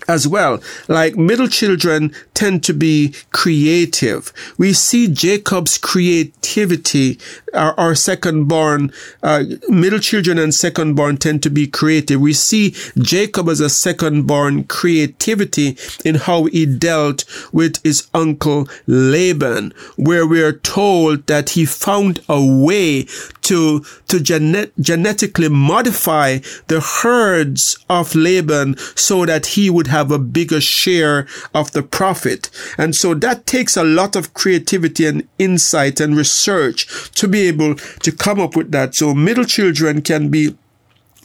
as 0.08 0.26
well. 0.28 0.60
Like 0.88 1.16
middle 1.16 1.48
children 1.48 2.12
tend 2.34 2.64
to 2.64 2.72
be 2.72 3.14
creative. 3.32 4.32
We 4.58 4.72
see 4.72 5.08
Jacob's 5.08 5.78
creativity. 5.78 7.18
Our, 7.54 7.78
our 7.78 7.94
second 7.94 8.44
born, 8.44 8.92
uh, 9.22 9.44
middle 9.68 9.98
children 9.98 10.38
and 10.38 10.54
second 10.54 10.94
born 10.94 11.16
tend 11.16 11.42
to 11.44 11.50
be 11.50 11.66
creative. 11.66 12.20
We 12.20 12.34
see 12.34 12.74
Jacob 12.98 13.48
as 13.48 13.60
a 13.60 13.70
second 13.70 14.26
born 14.26 14.64
creativity 14.64 15.78
in 16.04 16.16
how 16.16 16.44
he 16.44 16.66
dealt 16.66 17.24
with 17.52 17.82
his 17.82 18.08
uncle 18.12 18.68
Laban, 18.86 19.72
where 19.96 20.26
we 20.26 20.42
are 20.42 20.52
told 20.52 21.26
that 21.26 21.50
he 21.50 21.64
found 21.64 22.20
a 22.28 22.44
way 22.44 23.06
to, 23.46 23.80
to 24.08 24.20
genet- 24.20 24.72
genetically 24.80 25.48
modify 25.48 26.38
the 26.66 26.80
herds 26.80 27.78
of 27.88 28.14
Laban 28.14 28.76
so 28.94 29.24
that 29.26 29.46
he 29.46 29.70
would 29.70 29.86
have 29.86 30.10
a 30.10 30.18
bigger 30.18 30.60
share 30.60 31.26
of 31.54 31.72
the 31.72 31.82
profit. 31.82 32.50
And 32.76 32.94
so 32.94 33.14
that 33.14 33.46
takes 33.46 33.76
a 33.76 33.84
lot 33.84 34.16
of 34.16 34.34
creativity 34.34 35.06
and 35.06 35.26
insight 35.38 36.00
and 36.00 36.16
research 36.16 37.10
to 37.12 37.28
be 37.28 37.42
able 37.48 37.76
to 37.76 38.12
come 38.12 38.40
up 38.40 38.56
with 38.56 38.72
that. 38.72 38.94
So 38.94 39.14
middle 39.14 39.44
children 39.44 40.02
can 40.02 40.28
be 40.28 40.56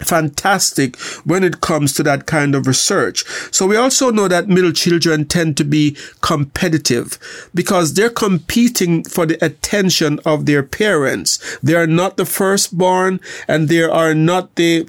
fantastic 0.02 1.00
when 1.24 1.44
it 1.44 1.62
comes 1.62 1.94
to 1.94 2.04
that 2.04 2.26
kind 2.26 2.56
of 2.56 2.68
research. 2.68 3.24
So 3.52 3.68
we 3.68 3.78
also 3.78 4.12
know 4.12 4.28
that 4.28 4.48
middle 4.48 4.72
children 4.72 5.26
tend 5.26 5.58
to 5.58 5.64
be 5.64 5.96
competitive 6.22 7.18
because 7.54 7.94
they're 7.94 8.10
competing 8.10 9.04
for 9.04 9.26
the 9.26 9.44
attention 9.44 10.20
of 10.26 10.46
their 10.46 10.64
parents. 10.64 11.60
They 11.62 11.76
are 11.76 11.88
not 11.88 12.18
the 12.18 12.26
firstborn 12.26 13.20
and 13.48 13.70
they 13.70 13.84
are 13.84 14.14
not 14.14 14.56
the 14.56 14.88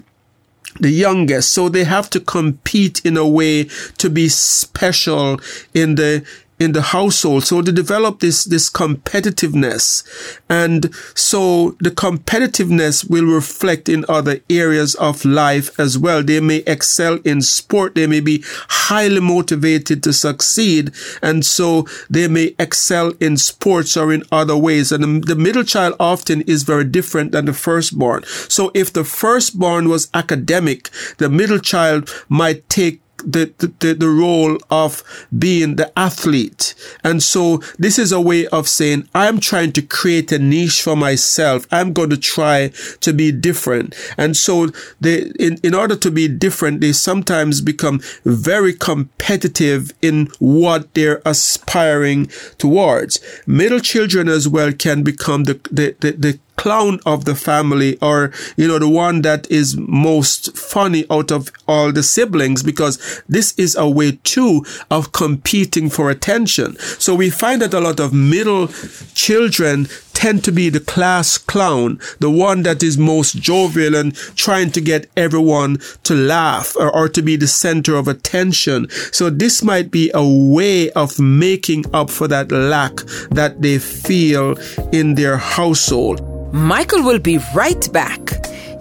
the 0.81 0.90
youngest. 0.90 1.52
So 1.52 1.69
they 1.69 1.85
have 1.85 2.09
to 2.11 2.21
compete 2.21 3.04
in 3.04 3.16
a 3.16 3.28
way 3.28 3.64
to 3.99 4.09
be 4.09 4.28
special 4.28 5.40
in 5.75 5.97
the 5.97 6.25
in 6.62 6.73
the 6.73 6.83
household. 6.83 7.45
So 7.45 7.61
to 7.61 7.73
develop 7.73 8.21
this, 8.21 8.45
this 8.45 8.71
competitiveness. 8.71 10.04
And 10.49 10.95
so 11.14 11.76
the 11.81 11.90
competitiveness 11.90 13.09
will 13.09 13.26
reflect 13.26 13.88
in 13.88 14.04
other 14.09 14.40
areas 14.49 14.95
of 14.95 15.25
life 15.25 15.78
as 15.78 15.99
well. 15.99 16.23
They 16.23 16.40
may 16.40 16.59
excel 16.66 17.16
in 17.25 17.42
sport. 17.42 17.95
They 17.95 18.07
may 18.07 18.21
be 18.21 18.45
highly 18.69 19.21
motivated 19.21 20.02
to 20.04 20.12
succeed. 20.12 20.92
And 21.21 21.45
so 21.45 21.87
they 22.09 22.28
may 22.28 22.54
excel 22.59 23.12
in 23.21 23.37
sports 23.37 23.97
or 23.97 24.12
in 24.12 24.23
other 24.31 24.57
ways. 24.57 24.92
And 24.92 25.02
the, 25.02 25.35
the 25.35 25.40
middle 25.40 25.64
child 25.64 25.97
often 25.99 26.42
is 26.42 26.62
very 26.62 26.85
different 26.85 27.33
than 27.33 27.47
the 27.47 27.52
firstborn. 27.52 28.25
So 28.49 28.71
if 28.75 28.92
the 28.92 29.04
firstborn 29.04 29.88
was 29.88 30.09
academic, 30.14 30.90
the 31.19 31.28
middle 31.28 31.59
child 31.59 32.09
might 32.28 32.69
take 32.69 33.02
the, 33.25 33.52
the, 33.59 33.95
the 33.95 34.09
role 34.09 34.59
of 34.71 35.02
being 35.37 35.76
the 35.76 35.97
athlete. 35.99 36.75
And 37.05 37.23
so 37.23 37.59
this 37.79 37.99
is 37.99 38.12
a 38.12 38.21
way 38.21 38.47
of 38.49 38.69
saying, 38.69 39.09
I'm 39.14 39.41
trying 39.41 39.73
to 39.73 39.83
create 39.83 40.33
a 40.33 40.38
niche 40.38 40.83
for 40.83 40.97
myself. 40.97 41.67
I'm 41.71 41.93
going 41.93 42.11
to 42.11 42.17
try 42.17 42.73
to 43.00 43.12
be 43.12 43.33
different. 43.33 43.95
And 44.17 44.37
so 44.37 44.69
they, 45.00 45.33
in, 45.38 45.59
in 45.62 45.75
order 45.75 45.97
to 45.97 46.11
be 46.11 46.29
different, 46.29 46.81
they 46.81 46.93
sometimes 46.93 47.61
become 47.61 48.00
very 48.25 48.73
competitive 48.73 49.93
in 50.02 50.29
what 50.38 50.93
they're 50.95 51.23
aspiring 51.25 52.26
towards. 52.59 53.21
Middle 53.47 53.81
children 53.81 54.29
as 54.29 54.49
well 54.49 54.73
can 54.73 55.02
become 55.02 55.45
the, 55.45 55.55
the, 55.71 55.97
the, 56.00 56.12
the 56.12 56.38
clown 56.62 57.00
of 57.04 57.25
the 57.25 57.35
family 57.35 57.99
or, 58.00 58.31
you 58.57 58.69
know, 58.69 58.78
the 58.78 58.88
one 58.88 59.23
that 59.23 59.50
is 59.50 59.76
most 59.76 60.57
funny 60.57 61.04
out 61.11 61.33
of 61.33 61.50
all 61.66 61.90
the 61.90 62.04
siblings 62.04 62.62
because 62.62 63.21
this 63.28 63.52
is 63.59 63.75
a 63.75 63.88
way 63.88 64.12
too 64.23 64.64
of 64.88 65.11
competing 65.11 65.90
for 65.90 66.09
attention. 66.09 66.76
So 67.00 67.16
we 67.16 67.31
find 67.31 67.61
that 67.62 67.75
a 67.75 67.81
lot 67.81 67.99
of 67.99 68.12
middle 68.14 68.69
children 69.12 69.88
tend 70.12 70.45
to 70.45 70.52
be 70.52 70.69
the 70.69 70.78
class 70.78 71.37
clown, 71.37 71.99
the 72.21 72.31
one 72.31 72.62
that 72.62 72.81
is 72.81 72.97
most 72.97 73.38
jovial 73.38 73.97
and 73.97 74.14
trying 74.37 74.71
to 74.71 74.81
get 74.81 75.11
everyone 75.16 75.78
to 76.04 76.14
laugh 76.14 76.76
or, 76.76 76.95
or, 76.95 77.09
to 77.09 77.23
be 77.23 77.35
the 77.35 77.49
center 77.49 77.97
of 77.97 78.07
attention. 78.07 78.88
So 79.11 79.31
this 79.31 79.64
might 79.64 79.90
be 79.90 80.12
a 80.14 80.25
way 80.25 80.92
of 80.92 81.19
making 81.19 81.87
up 81.92 82.09
for 82.09 82.28
that 82.28 82.52
lack 82.52 82.95
that 83.33 83.62
they 83.62 83.81
feel 83.81 84.57
in 84.92 85.16
their 85.16 85.38
household. 85.38 86.32
Michael 86.53 87.03
will 87.03 87.19
be 87.19 87.39
right 87.55 87.91
back. 87.95 88.21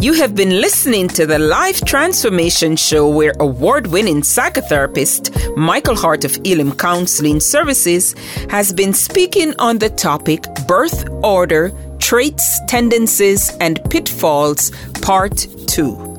You 0.01 0.11
have 0.13 0.35
been 0.35 0.59
listening 0.59 1.07
to 1.09 1.25
the 1.25 1.39
Life 1.39 1.85
Transformation 1.85 2.75
Show 2.75 3.07
where 3.07 3.33
award 3.39 3.87
winning 3.87 4.21
psychotherapist 4.21 5.55
Michael 5.55 5.95
Hart 5.95 6.25
of 6.25 6.37
Elim 6.43 6.75
Counseling 6.75 7.39
Services 7.39 8.13
has 8.49 8.73
been 8.73 8.93
speaking 8.93 9.53
on 9.57 9.77
the 9.77 9.89
topic 9.89 10.43
Birth 10.67 11.07
Order, 11.23 11.71
Traits, 11.99 12.59
Tendencies, 12.67 13.55
and 13.61 13.79
Pitfalls, 13.89 14.71
Part 15.01 15.47
2. 15.67 16.10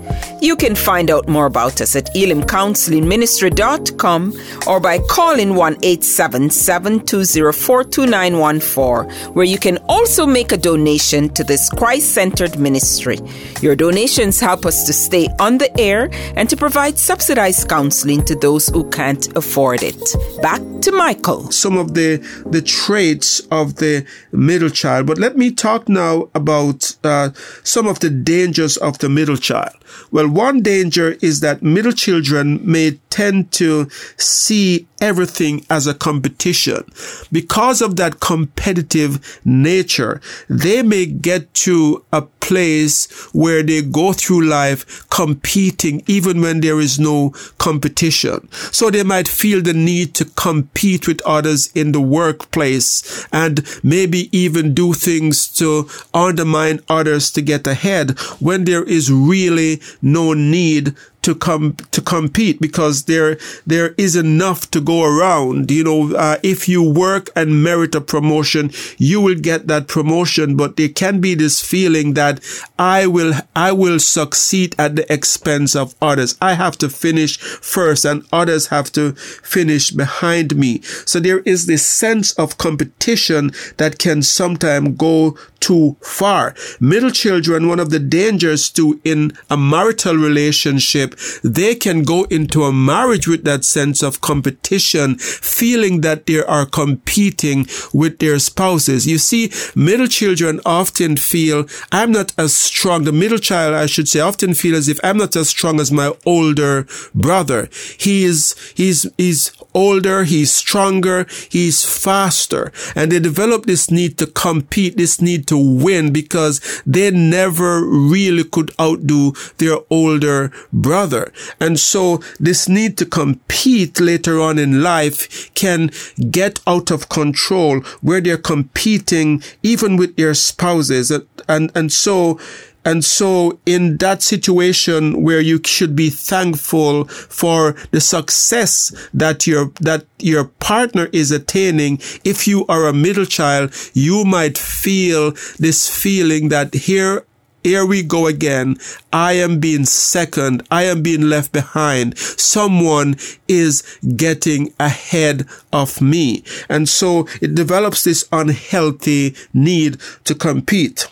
You 0.43 0.57
can 0.57 0.75
find 0.75 1.09
out 1.09 1.29
more 1.29 1.47
about 1.47 1.81
us 1.81 1.95
at 1.95 2.13
elimcounselingministry.com 2.17 4.33
or 4.67 4.81
by 4.81 4.99
calling 5.09 5.55
1 5.55 5.77
877 5.85 7.07
204 7.07 7.85
2914, 7.85 9.35
where 9.35 9.45
you 9.45 9.57
can 9.57 9.79
also 9.89 10.27
make 10.27 10.51
a 10.51 10.57
donation 10.57 11.29
to 11.35 11.45
this 11.45 11.71
Christ 11.71 12.13
centered 12.13 12.59
ministry. 12.59 13.21
Your 13.61 13.77
donations 13.77 14.41
help 14.41 14.67
us 14.67 14.85
to 14.87 14.93
stay 14.93 15.29
on 15.39 15.59
the 15.59 15.71
air 15.79 16.11
and 16.35 16.51
to 16.51 16.57
provide 16.57 16.99
subsidized 16.99 17.69
counseling 17.69 18.25
to 18.25 18.35
those 18.35 18.67
who 18.67 18.91
can't 18.91 19.29
afford 19.37 19.85
it. 19.85 20.03
Back 20.43 20.61
to 20.81 20.91
Michael. 20.91 21.53
Some 21.53 21.79
of 21.79 21.95
the, 21.95 22.17
the 22.47 22.63
traits 22.63 23.39
of 23.53 23.77
the 23.77 24.05
middle 24.33 24.71
child, 24.71 25.07
but 25.07 25.19
let 25.19 25.37
me 25.37 25.53
talk 25.53 25.89
now 25.89 26.29
about 26.35 26.97
uh, 27.05 27.31
some 27.63 27.87
of 27.87 28.01
the 28.01 28.11
dangers 28.11 28.77
of 28.77 28.99
the 28.99 29.09
middle 29.09 29.37
child. 29.37 29.77
Well, 30.11 30.32
one 30.35 30.63
danger 30.63 31.17
is 31.21 31.41
that 31.41 31.63
middle 31.63 31.93
children 31.93 32.61
may 32.65 32.99
tend 33.13 33.53
to 33.53 33.87
see 34.17 34.87
everything 35.03 35.67
as 35.69 35.87
a 35.87 35.93
competition. 35.93 36.83
Because 37.31 37.83
of 37.83 37.97
that 37.97 38.21
competitive 38.21 39.41
nature, 39.45 40.23
they 40.49 40.81
may 40.83 41.05
get 41.05 41.53
to 41.53 42.03
a 42.11 42.23
place 42.23 43.07
where 43.33 43.63
they 43.63 43.83
go 43.83 44.13
through 44.13 44.45
life 44.45 45.09
competing 45.11 46.03
even 46.07 46.41
when 46.41 46.61
there 46.61 46.81
is 46.81 46.99
no 46.99 47.31
competition. 47.59 48.49
So 48.73 48.91
they 48.91 49.03
might 49.03 49.29
feel 49.29 49.61
the 49.61 49.75
need 49.75 50.15
to 50.15 50.25
compete 50.25 51.07
with 51.07 51.21
others 51.27 51.71
in 51.75 51.93
the 51.93 52.01
workplace 52.01 53.27
and 53.33 53.65
maybe 53.83 54.29
even 54.37 54.73
do 54.73 54.95
things 54.95 55.49
to 55.59 55.89
undermine 56.15 56.81
others 56.89 57.31
to 57.33 57.43
get 57.43 57.67
ahead 57.67 58.19
when 58.41 58.65
there 58.65 58.85
is 58.85 59.13
really 59.13 59.81
no 60.01 60.33
need 60.33 60.95
to 61.23 61.35
come 61.35 61.77
to 61.91 62.01
compete 62.01 62.61
because 62.61 63.05
there 63.05 63.39
there 63.67 63.95
is 63.97 64.17
enough 64.17 64.71
to 64.73 64.81
go 64.81 65.05
around. 65.05 65.71
You 65.71 65.85
know, 65.85 66.17
uh, 66.17 66.39
if 66.43 66.69
you 66.69 66.83
work 66.83 67.31
and 67.35 67.63
merit 67.63 67.95
a 67.95 68.01
promotion, 68.01 68.71
you 68.99 69.21
will 69.21 69.39
get 69.39 69.67
that 69.69 69.89
promotion. 69.89 70.57
But 70.57 70.77
there 70.77 70.89
can 70.89 71.21
be 71.21 71.35
this 71.35 71.61
feeling 71.61 72.15
that 72.15 72.41
I 72.79 73.07
will 73.07 73.35
I 73.55 73.73
will 73.73 73.99
succeed 73.99 74.75
at 74.79 74.97
the 74.97 75.11
expense 75.13 75.77
of 75.77 75.95
others. 76.03 76.37
I 76.41 76.55
have 76.55 76.77
to 76.79 76.89
finish 76.89 77.39
first, 77.39 78.05
and 78.05 78.25
others 78.33 78.69
have 78.69 78.91
to 78.93 79.13
finish 79.13 79.91
behind 79.91 80.57
me. 80.57 80.83
So 80.83 81.21
there 81.21 81.41
is 81.41 81.67
this 81.67 81.87
sense 81.87 82.33
of 82.33 82.59
competition 82.59 83.53
that 83.77 83.99
can 83.99 84.23
sometimes 84.23 84.97
go 84.97 85.37
too 85.61 85.97
far. 86.01 86.55
Middle 86.81 87.11
children, 87.11 87.69
one 87.69 87.79
of 87.81 87.91
the 87.91 88.01
dangers 88.01 88.69
too 88.69 89.01
in 89.05 89.33
a 89.49 89.57
marital 89.57 90.17
relationship, 90.17 91.12
they 91.43 91.75
can 91.75 92.03
go 92.03 92.25
into 92.25 92.65
a 92.65 92.73
marriage 92.73 93.29
with 93.29 93.45
that 93.45 93.65
sense 93.65 94.03
of 94.03 94.21
competition, 94.21 95.19
feeling 95.19 96.01
that 96.03 96.27
they 96.27 96.43
are 96.43 96.67
competing 96.67 97.67
with 97.93 98.19
their 98.19 98.39
spouses. 98.39 99.07
You 99.07 99.19
see, 99.19 99.51
middle 99.75 100.07
children 100.07 100.61
often 100.65 101.17
feel, 101.17 101.67
I'm 101.91 102.13
not 102.13 102.33
as 102.39 102.55
strong. 102.55 103.05
The 103.05 103.13
middle 103.13 103.39
child, 103.39 103.75
I 103.75 103.87
should 103.87 104.09
say, 104.09 104.21
often 104.21 104.55
feel 104.55 104.77
as 104.77 104.89
if 104.89 104.99
I'm 105.03 105.19
not 105.19 105.37
as 105.37 105.49
strong 105.49 105.81
as 105.81 105.93
my 105.93 106.13
older 106.25 106.87
brother. 107.15 107.69
He 107.99 108.25
is, 108.25 108.55
he's, 108.75 109.07
he's 109.17 109.53
older, 109.75 110.25
he's 110.25 110.53
stronger, 110.53 111.27
he's 111.51 111.85
faster. 111.85 112.73
And 112.95 113.13
they 113.13 113.21
develop 113.21 113.67
this 113.67 113.91
need 113.91 114.19
to 114.19 114.27
compete, 114.27 114.97
this 114.97 115.21
need 115.21 115.47
to 115.49 115.57
win 115.57 116.13
because 116.13 116.61
they 116.87 117.11
never 117.11 117.85
really 117.85 118.45
could 118.45 118.71
outdo 118.81 119.33
their 119.59 119.79
older 119.91 120.53
brother. 120.73 121.33
And 121.61 121.79
so 121.79 122.21
this 122.39 122.69
need 122.69 122.99
to 122.99 123.07
compete 123.07 124.01
later 124.01 124.41
on 124.41 124.59
in 124.59 124.83
life 124.83 125.53
can 125.55 125.91
get 126.31 126.61
out 126.67 126.91
of 126.91 127.09
control 127.09 127.81
where 128.01 128.21
they're 128.21 128.37
competing 128.37 129.43
even 129.63 129.97
with 129.97 130.17
their 130.17 130.35
spouses. 130.35 131.11
And, 131.11 131.27
and, 131.49 131.73
and 131.75 131.93
so 131.93 132.39
and 132.85 133.05
so 133.05 133.59
in 133.65 133.97
that 133.99 134.23
situation 134.23 135.23
where 135.23 135.41
you 135.41 135.61
should 135.65 135.95
be 135.95 136.11
thankful 136.11 137.05
for 137.05 137.73
the 137.91 138.01
success 138.01 138.93
that 139.15 139.47
your, 139.47 139.71
that 139.81 140.05
your 140.19 140.45
partner 140.45 141.09
is 141.13 141.31
attaining, 141.31 141.99
if 142.25 142.49
you 142.49 142.67
are 142.67 142.87
a 142.87 142.93
middle 142.93 143.27
child, 143.27 143.73
you 143.95 144.25
might 144.25 144.59
feel 144.59 145.33
this 145.59 145.89
feeling 145.89 146.49
that 146.49 146.75
here 146.75 147.25
here 147.65 147.87
we 147.87 148.03
go 148.03 148.27
again. 148.27 148.77
I 149.13 149.35
am 149.35 149.61
being 149.61 149.85
second. 149.85 150.67
I 150.73 150.83
am 150.83 151.01
being 151.01 151.29
left 151.29 151.53
behind. 151.53 152.19
Someone 152.19 153.15
is 153.47 153.83
getting 154.17 154.75
ahead 154.81 155.47
of 155.73 156.01
me. 156.01 156.43
And 156.69 156.89
so 156.89 157.29
it 157.41 157.55
develops 157.55 158.03
this 158.03 158.29
unhealthy 158.33 159.37
need 159.55 159.99
to 160.25 160.35
compete. 160.35 161.07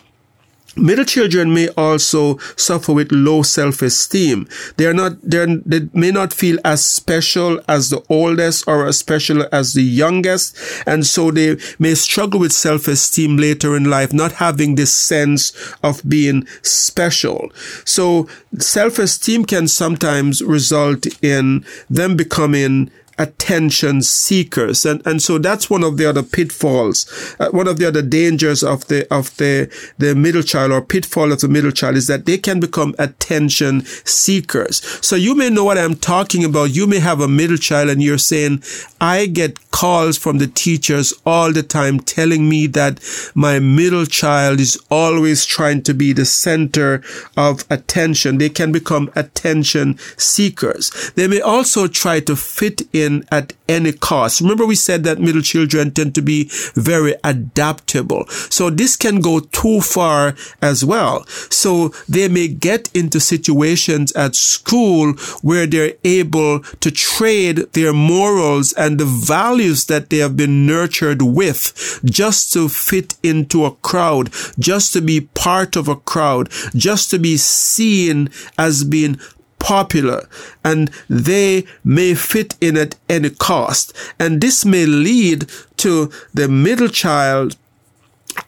Middle 0.77 1.05
children 1.05 1.53
may 1.53 1.67
also 1.69 2.37
suffer 2.55 2.93
with 2.93 3.11
low 3.11 3.41
self-esteem. 3.41 4.47
They 4.77 4.85
are 4.85 4.93
not, 4.93 5.21
they 5.21 5.89
may 5.93 6.11
not 6.11 6.31
feel 6.31 6.57
as 6.63 6.85
special 6.85 7.59
as 7.67 7.89
the 7.89 8.01
oldest 8.09 8.67
or 8.67 8.87
as 8.87 8.97
special 8.97 9.45
as 9.51 9.73
the 9.73 9.83
youngest. 9.83 10.57
And 10.85 11.05
so 11.05 11.29
they 11.29 11.57
may 11.77 11.95
struggle 11.95 12.39
with 12.39 12.53
self-esteem 12.53 13.37
later 13.37 13.75
in 13.75 13.85
life, 13.85 14.13
not 14.13 14.33
having 14.33 14.75
this 14.75 14.93
sense 14.93 15.51
of 15.83 16.01
being 16.07 16.47
special. 16.61 17.51
So 17.83 18.29
self-esteem 18.57 19.45
can 19.45 19.67
sometimes 19.67 20.41
result 20.41 21.05
in 21.21 21.65
them 21.89 22.15
becoming 22.15 22.91
attention 23.21 24.01
seekers. 24.01 24.85
And, 24.85 25.05
and 25.05 25.21
so 25.21 25.37
that's 25.37 25.69
one 25.69 25.83
of 25.83 25.97
the 25.97 26.09
other 26.09 26.23
pitfalls. 26.23 27.05
Uh, 27.39 27.49
one 27.49 27.67
of 27.67 27.77
the 27.77 27.87
other 27.87 28.01
dangers 28.01 28.63
of 28.63 28.87
the, 28.87 29.07
of 29.13 29.37
the, 29.37 29.71
the 29.99 30.15
middle 30.15 30.41
child 30.41 30.71
or 30.71 30.81
pitfall 30.81 31.31
of 31.31 31.39
the 31.39 31.47
middle 31.47 31.71
child 31.71 31.95
is 31.95 32.07
that 32.07 32.25
they 32.25 32.39
can 32.39 32.59
become 32.59 32.95
attention 32.97 33.85
seekers. 34.05 34.81
So 35.05 35.15
you 35.15 35.35
may 35.35 35.49
know 35.49 35.63
what 35.63 35.77
I'm 35.77 35.95
talking 35.95 36.43
about. 36.43 36.75
You 36.75 36.87
may 36.87 36.99
have 36.99 37.21
a 37.21 37.27
middle 37.27 37.57
child 37.57 37.89
and 37.89 38.01
you're 38.01 38.17
saying, 38.17 38.63
I 38.99 39.27
get 39.27 39.71
calls 39.71 40.17
from 40.17 40.39
the 40.39 40.47
teachers 40.47 41.13
all 41.25 41.51
the 41.51 41.63
time 41.63 41.99
telling 41.99 42.49
me 42.49 42.67
that 42.67 42.99
my 43.35 43.59
middle 43.59 44.05
child 44.05 44.59
is 44.59 44.79
always 44.89 45.45
trying 45.45 45.83
to 45.83 45.93
be 45.93 46.13
the 46.13 46.25
center 46.25 47.03
of 47.37 47.65
attention. 47.69 48.37
They 48.37 48.49
can 48.49 48.71
become 48.71 49.11
attention 49.15 49.97
seekers. 50.17 51.11
They 51.15 51.27
may 51.27 51.41
also 51.41 51.87
try 51.87 52.19
to 52.21 52.35
fit 52.35 52.81
in 52.93 53.10
at 53.31 53.53
any 53.67 53.93
cost. 53.93 54.41
Remember 54.41 54.65
we 54.65 54.75
said 54.75 55.03
that 55.03 55.19
middle 55.19 55.41
children 55.41 55.91
tend 55.91 56.15
to 56.15 56.21
be 56.21 56.49
very 56.75 57.15
adaptable. 57.23 58.25
So 58.49 58.69
this 58.69 58.95
can 58.95 59.21
go 59.21 59.39
too 59.39 59.81
far 59.81 60.35
as 60.61 60.83
well. 60.83 61.25
So 61.49 61.89
they 62.07 62.27
may 62.27 62.47
get 62.47 62.89
into 62.95 63.19
situations 63.19 64.11
at 64.13 64.35
school 64.35 65.13
where 65.41 65.67
they're 65.67 65.93
able 66.03 66.59
to 66.59 66.91
trade 66.91 67.57
their 67.73 67.93
morals 67.93 68.73
and 68.73 68.99
the 68.99 69.05
values 69.05 69.85
that 69.85 70.09
they 70.09 70.17
have 70.17 70.35
been 70.35 70.65
nurtured 70.65 71.21
with 71.21 72.01
just 72.05 72.53
to 72.53 72.69
fit 72.69 73.15
into 73.23 73.65
a 73.65 73.71
crowd, 73.71 74.31
just 74.59 74.93
to 74.93 75.01
be 75.01 75.21
part 75.21 75.75
of 75.75 75.87
a 75.87 75.95
crowd, 75.95 76.49
just 76.75 77.09
to 77.11 77.19
be 77.19 77.37
seen 77.37 78.29
as 78.57 78.83
being 78.83 79.19
popular 79.61 80.27
and 80.63 80.91
they 81.09 81.65
may 81.83 82.13
fit 82.13 82.55
in 82.59 82.75
at 82.75 82.95
any 83.07 83.29
cost. 83.29 83.95
And 84.19 84.41
this 84.41 84.65
may 84.65 84.85
lead 84.85 85.49
to 85.77 86.11
the 86.33 86.47
middle 86.47 86.89
child 86.89 87.55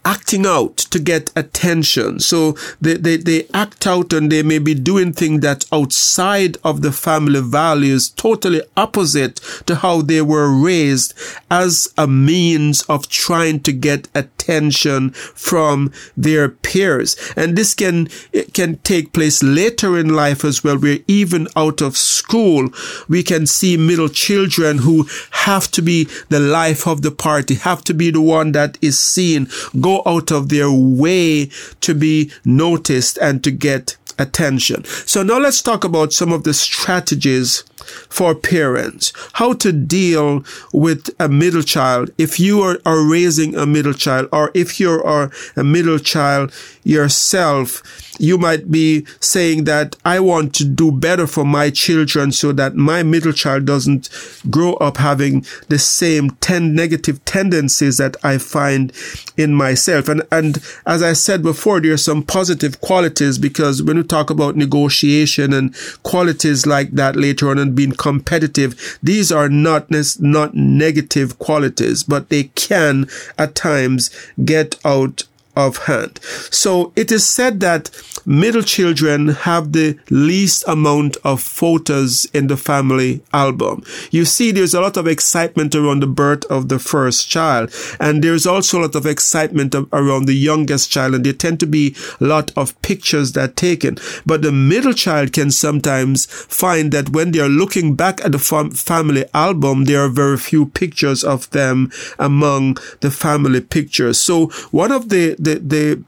acting 0.06 0.46
out 0.46 0.78
to 0.78 1.00
get 1.00 1.32
attention. 1.36 2.20
So 2.20 2.54
they, 2.82 2.96
they, 2.96 3.18
they 3.18 3.48
act 3.54 3.88
out 3.88 4.14
and 4.14 4.32
they 4.32 4.44
may 4.44 4.60
be 4.60 4.74
doing 4.74 5.14
things 5.14 5.42
that 5.42 5.66
outside 5.72 6.58
of 6.64 6.82
the 6.82 6.92
family 6.92 7.42
values, 7.42 8.10
totally 8.10 8.62
opposite 8.76 9.38
to 9.66 9.76
how 9.76 10.02
they 10.02 10.22
were 10.22 10.52
raised 10.52 11.14
as 11.50 11.94
a 11.98 12.08
means 12.08 12.84
of 12.84 13.10
trying 13.10 13.62
to 13.62 13.72
get 13.72 14.08
attention 14.14 15.12
from 15.12 15.92
their 16.16 16.50
peers. 16.50 17.16
And 17.36 17.58
this 17.58 17.74
can, 17.74 18.08
can 18.54 18.78
take 18.80 19.14
place 19.14 19.42
later 19.42 19.98
in 19.98 20.10
life 20.10 20.44
as 20.46 20.64
well, 20.64 20.78
where 20.78 21.00
even 21.08 21.48
out 21.56 21.82
of 21.82 21.98
school, 21.98 22.70
we 23.08 23.24
can 23.24 23.48
see 23.48 23.78
middle 23.78 24.10
children 24.10 24.80
who 24.80 25.08
have 25.32 25.70
to 25.72 25.82
be 25.82 26.08
the 26.30 26.40
life 26.40 26.88
of 26.88 27.02
the 27.02 27.12
party, 27.12 27.56
have 27.56 27.84
to 27.86 27.94
be 27.94 28.12
the 28.12 28.22
one 28.22 28.52
that 28.54 28.78
is 28.82 29.00
seen, 29.00 29.48
go 29.84 30.02
out 30.06 30.32
of 30.32 30.50
their 30.50 30.72
way 30.72 31.50
to 31.82 31.94
be 31.94 32.32
noticed 32.44 33.18
and 33.20 33.44
to 33.44 33.52
get 33.52 33.98
attention. 34.18 34.84
So 34.86 35.24
now 35.24 35.40
let's 35.40 35.62
talk 35.62 35.84
about 35.84 36.14
some 36.14 36.32
of 36.32 36.44
the 36.44 36.54
strategies 36.54 37.64
for 38.10 38.36
parents, 38.36 39.14
how 39.34 39.54
to 39.54 39.72
deal 39.72 40.44
with 40.74 41.10
a 41.20 41.30
middle 41.30 41.64
child. 41.64 42.10
If 42.18 42.40
you 42.40 42.62
are, 42.62 42.80
are 42.86 43.04
raising 43.04 43.56
a 43.56 43.66
middle 43.66 43.94
child 43.94 44.30
or 44.32 44.52
if 44.54 44.80
you 44.80 45.02
are 45.04 45.32
a 45.56 45.64
middle 45.64 46.00
child 46.00 46.54
yourself, 46.84 47.82
you 48.20 48.38
might 48.38 48.70
be 48.70 49.06
saying 49.20 49.64
that 49.64 49.96
I 50.06 50.20
want 50.20 50.54
to 50.56 50.66
do 50.66 50.92
better 50.92 51.26
for 51.28 51.46
my 51.46 51.70
children 51.70 52.32
so 52.32 52.52
that 52.54 52.76
my 52.76 53.04
middle 53.04 53.32
child 53.32 53.66
doesn't 53.66 54.10
grow 54.50 54.74
up 54.76 54.98
having 54.98 55.46
the 55.70 55.80
same 55.80 56.32
10 56.42 56.76
negative 56.76 57.24
tendencies 57.26 57.98
that 57.98 58.16
I 58.24 58.38
find 58.38 58.92
in 59.38 59.56
myself. 59.56 60.08
And, 60.08 60.24
and 60.32 60.64
as 60.86 61.02
I 61.02 61.14
said 61.14 61.42
before, 61.42 61.82
there 61.82 61.94
are 61.94 61.98
some 61.98 62.24
positive 62.24 62.82
qualities 62.82 63.38
because 63.38 63.82
when 63.82 63.98
we 63.98 64.04
talk 64.04 64.30
about 64.30 64.56
negotiation 64.56 65.54
and 65.54 65.76
qualities 66.04 66.66
like 66.66 66.92
that 66.92 67.16
later 67.16 67.50
on 67.50 67.58
and 67.74 67.76
being 67.76 67.92
competitive, 67.92 69.00
these 69.02 69.32
are 69.32 69.50
not, 69.50 69.88
not 70.20 70.54
negative 70.54 71.40
qualities, 71.40 72.04
but 72.04 72.30
they 72.30 72.46
can 72.56 73.08
at 73.38 73.56
times 73.56 74.10
get 74.46 74.80
out 74.86 75.24
of 75.56 75.78
hand. 75.86 76.20
So 76.52 76.92
it 76.96 77.12
is 77.12 77.26
said 77.26 77.60
that 77.60 77.90
middle 78.26 78.62
children 78.62 79.30
have 79.30 79.74
the 79.74 79.98
least 80.10 80.64
amount 80.68 81.18
of 81.24 81.42
photos 81.42 82.26
in 82.34 82.48
the 82.48 82.58
family 82.58 83.22
album. 83.34 83.84
You 84.12 84.26
see, 84.26 84.52
there's 84.52 84.74
a 84.74 84.82
lot 84.82 84.98
of 84.98 85.08
excitement 85.08 85.76
around 85.76 86.02
the 86.02 86.08
birth 86.08 86.46
of 86.46 86.70
the 86.70 86.80
first 86.80 87.30
child, 87.30 87.74
and 88.00 88.24
there's 88.24 88.48
also 88.48 88.80
a 88.80 88.84
lot 88.84 88.96
of 88.96 89.06
excitement 89.06 89.76
around 89.92 90.26
the 90.26 90.36
youngest 90.36 90.92
child, 90.92 91.16
and 91.16 91.26
there 91.26 91.34
tend 91.34 91.60
to 91.60 91.68
be 91.68 91.96
a 92.20 92.24
lot 92.24 92.52
of 92.56 92.80
pictures 92.82 93.34
that 93.34 93.44
are 93.44 93.54
taken. 93.54 93.98
But 94.26 94.42
the 94.42 94.52
middle 94.52 94.94
child 94.94 95.34
can 95.34 95.52
sometimes 95.52 96.26
find 96.26 96.92
that 96.92 97.10
when 97.10 97.32
they 97.32 97.40
are 97.40 97.50
looking 97.50 97.96
back 97.96 98.24
at 98.24 98.32
the 98.32 98.40
fam- 98.40 98.72
family 98.72 99.26
album, 99.34 99.86
there 99.86 100.04
are 100.04 100.10
very 100.10 100.38
few 100.38 100.68
pictures 100.68 101.24
of 101.24 101.50
them 101.52 101.92
among 102.20 102.78
the 103.02 103.12
family 103.12 103.62
pictures. 103.62 104.20
So 104.20 104.48
one 104.72 104.92
of 104.92 105.10
the 105.10 105.36
the, 105.44 105.60
the 105.60 106.04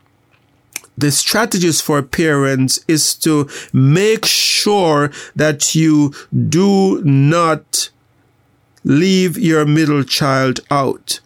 the 0.98 1.12
strategies 1.12 1.82
for 1.82 2.02
parents 2.02 2.80
is 2.88 3.16
to 3.16 3.50
make 3.74 4.26
sure 4.26 5.12
that 5.36 5.76
you 5.76 6.14
do 6.48 7.02
not 7.04 7.90
leave 8.86 9.38
your 9.38 9.66
middle 9.66 10.04
child 10.04 10.62
out. 10.72 11.20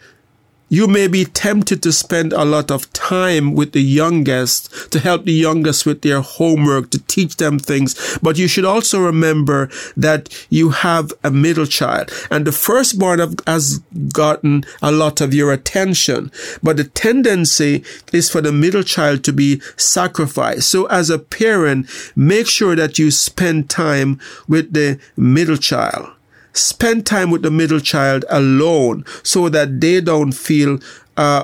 You 0.70 0.88
may 0.88 1.08
be 1.08 1.26
tempted 1.26 1.82
to 1.84 1.92
spend 1.92 2.32
a 2.32 2.46
lot 2.46 2.70
of 2.70 2.92
time 2.94 3.56
with 3.56 3.72
the 3.72 3.82
youngest 3.82 4.92
to 4.92 5.00
help 5.00 5.26
the 5.26 5.34
youngest 5.34 5.86
with 5.86 6.04
their 6.04 6.22
homework, 6.22 6.92
to 6.92 7.00
teach 7.08 7.38
them 7.38 7.58
things. 7.58 8.20
But 8.22 8.38
you 8.38 8.48
should 8.48 8.66
also 8.66 9.00
remember 9.02 9.70
that 9.98 10.30
you 10.50 10.70
have 10.70 11.12
a 11.24 11.32
middle 11.32 11.66
child 11.66 12.12
and 12.30 12.46
the 12.46 12.52
firstborn 12.52 13.20
has 13.48 13.80
gotten 14.14 14.64
a 14.82 14.92
lot 14.92 15.22
of 15.22 15.34
your 15.34 15.52
attention. 15.52 16.32
But 16.62 16.78
the 16.78 16.84
tendency 16.84 17.84
is 18.14 18.30
for 18.30 18.42
the 18.42 18.52
middle 18.52 18.84
child 18.84 19.24
to 19.24 19.34
be 19.34 19.62
sacrificed. 19.76 20.70
So 20.70 20.86
as 20.86 21.10
a 21.10 21.18
parent, 21.18 21.90
make 22.16 22.48
sure 22.48 22.76
that 22.76 23.00
you 23.00 23.10
spend 23.10 23.72
time 23.72 24.20
with 24.48 24.74
the 24.74 25.00
middle 25.18 25.58
child 25.58 26.12
spend 26.60 27.06
time 27.06 27.32
with 27.32 27.42
the 27.42 27.52
middle 27.52 27.80
child 27.80 28.26
alone 28.30 29.06
so 29.24 29.50
that 29.50 29.80
they 29.82 30.02
don't 30.02 30.34
feel 30.34 30.80
uh, 31.18 31.44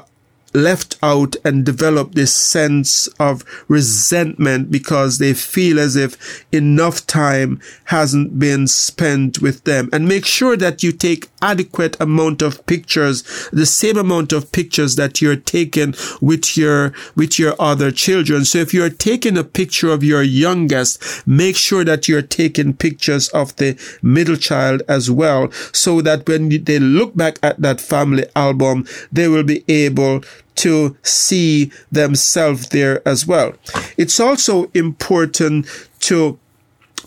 left 0.55 0.97
out 1.03 1.35
and 1.43 1.65
develop 1.65 2.15
this 2.15 2.35
sense 2.35 3.07
of 3.19 3.43
resentment 3.67 4.71
because 4.71 5.17
they 5.17 5.33
feel 5.33 5.79
as 5.79 5.95
if 5.95 6.45
enough 6.51 7.05
time 7.05 7.59
hasn't 7.85 8.39
been 8.39 8.67
spent 8.67 9.41
with 9.41 9.63
them. 9.65 9.89
And 9.91 10.07
make 10.07 10.25
sure 10.25 10.57
that 10.57 10.81
you 10.81 10.91
take 10.91 11.29
adequate 11.41 11.99
amount 11.99 12.41
of 12.41 12.65
pictures 12.65 13.23
the 13.51 13.65
same 13.65 13.97
amount 13.97 14.31
of 14.31 14.51
pictures 14.51 14.95
that 14.95 15.21
you're 15.21 15.35
taking 15.35 15.93
with 16.21 16.57
your 16.57 16.93
with 17.15 17.37
your 17.37 17.53
other 17.59 17.91
children. 17.91 18.45
So 18.45 18.59
if 18.59 18.73
you're 18.73 18.89
taking 18.89 19.37
a 19.37 19.43
picture 19.43 19.89
of 19.89 20.03
your 20.03 20.23
youngest 20.23 21.27
make 21.27 21.55
sure 21.55 21.83
that 21.83 22.07
you're 22.07 22.21
taking 22.21 22.73
pictures 22.73 23.29
of 23.29 23.55
the 23.57 23.77
middle 24.01 24.35
child 24.35 24.81
as 24.87 25.11
well 25.11 25.51
so 25.73 26.01
that 26.01 26.27
when 26.27 26.49
they 26.49 26.79
look 26.79 27.15
back 27.15 27.37
at 27.43 27.61
that 27.61 27.81
family 27.81 28.25
album 28.35 28.85
they 29.11 29.27
will 29.27 29.43
be 29.43 29.63
able 29.67 30.23
to 30.55 30.95
see 31.03 31.71
themselves 31.91 32.69
there 32.69 33.07
as 33.07 33.27
well. 33.27 33.53
It's 33.97 34.19
also 34.19 34.69
important 34.73 35.67
to 36.01 36.39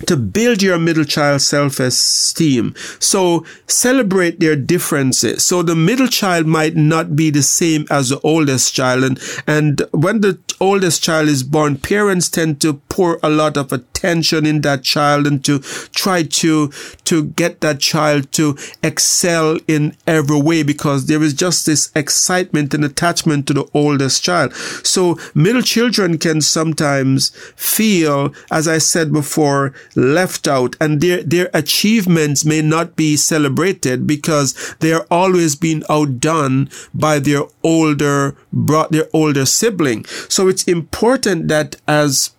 to 0.06 0.16
build 0.16 0.62
your 0.62 0.78
middle 0.78 1.04
child 1.04 1.42
self-esteem. 1.42 2.74
So 2.98 3.44
celebrate 3.66 4.40
their 4.40 4.56
differences. 4.56 5.42
So 5.44 5.62
the 5.62 5.74
middle 5.74 6.06
child 6.06 6.46
might 6.46 6.76
not 6.76 7.16
be 7.16 7.30
the 7.30 7.42
same 7.42 7.86
as 7.90 8.10
the 8.10 8.20
oldest 8.20 8.74
child. 8.74 9.04
And, 9.04 9.20
and 9.46 9.82
when 9.92 10.20
the 10.20 10.38
oldest 10.60 11.02
child 11.02 11.28
is 11.28 11.42
born, 11.42 11.78
parents 11.78 12.28
tend 12.28 12.60
to 12.62 12.74
pour 12.88 13.18
a 13.22 13.28
lot 13.28 13.56
of 13.56 13.72
attention 13.72 14.46
in 14.46 14.60
that 14.62 14.82
child 14.82 15.26
and 15.26 15.44
to 15.44 15.60
try 15.94 16.22
to, 16.22 16.68
to 17.04 17.24
get 17.24 17.60
that 17.60 17.80
child 17.80 18.30
to 18.32 18.56
excel 18.82 19.58
in 19.66 19.96
every 20.06 20.40
way 20.40 20.62
because 20.62 21.06
there 21.06 21.22
is 21.22 21.34
just 21.34 21.66
this 21.66 21.90
excitement 21.94 22.74
and 22.74 22.84
attachment 22.84 23.46
to 23.46 23.54
the 23.54 23.68
oldest 23.74 24.22
child. 24.22 24.54
So 24.84 25.18
middle 25.34 25.62
children 25.62 26.18
can 26.18 26.40
sometimes 26.40 27.30
feel, 27.56 28.32
as 28.50 28.68
I 28.68 28.78
said 28.78 29.12
before, 29.12 29.74
left 29.98 30.46
out 30.46 30.76
and 30.80 31.00
their, 31.00 31.22
their 31.22 31.50
achievements 31.52 32.44
may 32.44 32.62
not 32.62 32.94
be 32.96 33.16
celebrated 33.16 34.06
because 34.06 34.54
they're 34.78 35.06
always 35.12 35.56
being 35.56 35.82
outdone 35.90 36.70
by 36.94 37.18
their 37.18 37.42
older, 37.62 38.36
brought 38.52 38.92
their 38.92 39.08
older 39.12 39.44
sibling. 39.44 40.04
So 40.28 40.48
it's 40.48 40.64
important 40.64 41.48
that 41.48 41.76
as 41.88 42.30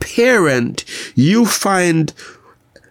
parent, 0.00 0.84
you 1.14 1.46
find 1.46 2.12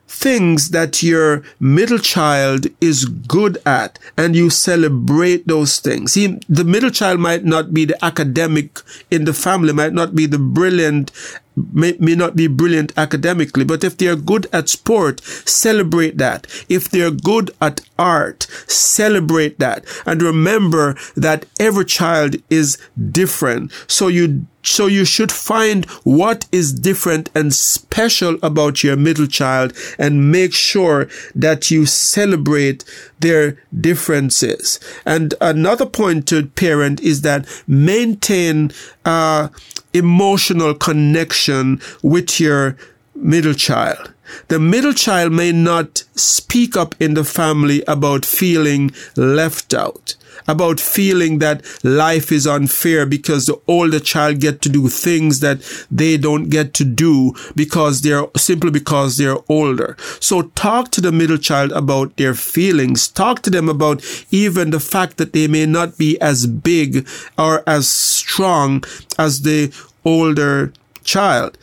things 0.08 0.70
that 0.70 1.04
your 1.04 1.44
middle 1.60 2.00
child 2.00 2.68
is 2.80 3.04
good 3.06 3.58
at 3.66 4.00
and 4.18 4.36
you 4.36 4.50
celebrate 4.50 5.46
those 5.48 5.80
things. 5.80 6.14
See, 6.14 6.40
the 6.48 6.64
middle 6.64 6.90
child 6.90 7.20
might 7.20 7.44
not 7.44 7.74
be 7.74 7.84
the 7.86 8.04
academic 8.04 8.80
in 9.12 9.26
the 9.26 9.34
family, 9.34 9.74
might 9.74 9.94
not 9.94 10.16
be 10.16 10.26
the 10.26 10.40
brilliant 10.40 11.12
may, 11.56 11.96
may 12.00 12.16
not 12.16 12.36
be 12.36 12.48
brilliant 12.48 12.94
academically, 12.98 13.64
but 13.64 13.84
if 13.84 13.98
they're 13.98 14.16
good 14.16 14.48
at 14.52 14.70
sport, 14.70 15.24
celebrate 15.24 16.18
that. 16.18 16.48
If 16.70 16.90
they're 16.90 17.12
good 17.12 17.52
at 17.62 17.82
art, 17.98 18.44
celebrate 18.68 19.60
that. 19.60 19.86
And 20.06 20.22
remember 20.22 20.96
that 21.16 21.46
every 21.60 21.86
child 21.86 22.36
is 22.50 22.78
different. 23.12 23.72
So 23.88 24.08
you 24.08 24.46
so 24.66 24.88
you 24.88 25.06
should 25.06 25.32
find 25.32 25.86
what 26.04 26.48
is 26.52 26.74
different 26.74 27.30
and 27.36 27.54
special 27.54 28.38
about 28.42 28.84
your 28.84 28.98
middle 28.98 29.28
child 29.28 29.74
and 30.00 30.32
make 30.32 30.54
sure 30.54 31.08
that 31.36 31.70
you 31.70 31.86
celebrate 31.86 32.84
their 33.20 33.58
differences. 33.80 34.80
And 35.06 35.36
another 35.40 35.86
point 35.86 36.28
to 36.30 36.48
parent 36.48 37.00
is 37.00 37.22
that 37.22 37.48
maintain 37.68 38.72
uh, 39.06 39.50
emotional 39.96 40.74
connection 40.74 41.82
with 42.04 42.40
your 42.40 42.78
middle 43.16 43.54
child. 43.54 44.12
The 44.48 44.60
middle 44.60 44.94
child 44.94 45.32
may 45.32 45.52
not 45.52 46.04
speak 46.16 46.76
up 46.78 46.96
in 47.00 47.14
the 47.14 47.24
family 47.24 47.84
about 47.88 48.26
feeling 48.26 48.92
left 49.16 49.74
out 49.74 50.16
about 50.48 50.80
feeling 50.80 51.40
that 51.40 51.64
life 51.84 52.32
is 52.32 52.46
unfair 52.48 53.06
because 53.06 53.46
the 53.46 53.60
older 53.68 54.00
child 54.00 54.40
get 54.40 54.62
to 54.62 54.70
do 54.70 54.88
things 54.88 55.40
that 55.40 55.62
they 55.90 56.18
don't 56.18 56.50
get 56.50 56.74
to 56.74 56.86
do 56.86 57.34
because 57.56 58.02
they're 58.02 58.28
simply 58.36 58.72
because 58.72 59.18
they're 59.18 59.38
older. 59.50 59.96
So 60.20 60.44
talk 60.56 60.92
to 60.92 61.02
the 61.02 61.12
middle 61.12 61.38
child 61.38 61.72
about 61.72 62.18
their 62.18 62.34
feelings. 62.34 63.08
Talk 63.08 63.42
to 63.44 63.50
them 63.50 63.70
about 63.70 64.04
even 64.32 64.70
the 64.70 64.80
fact 64.80 65.18
that 65.18 65.34
they 65.34 65.48
may 65.48 65.66
not 65.66 65.98
be 65.98 66.20
as 66.22 66.48
big 66.48 67.08
or 67.38 67.64
as 67.68 67.90
strong 67.90 68.84
as 69.18 69.42
the 69.42 69.74
older 70.04 70.74
child. 71.04 71.58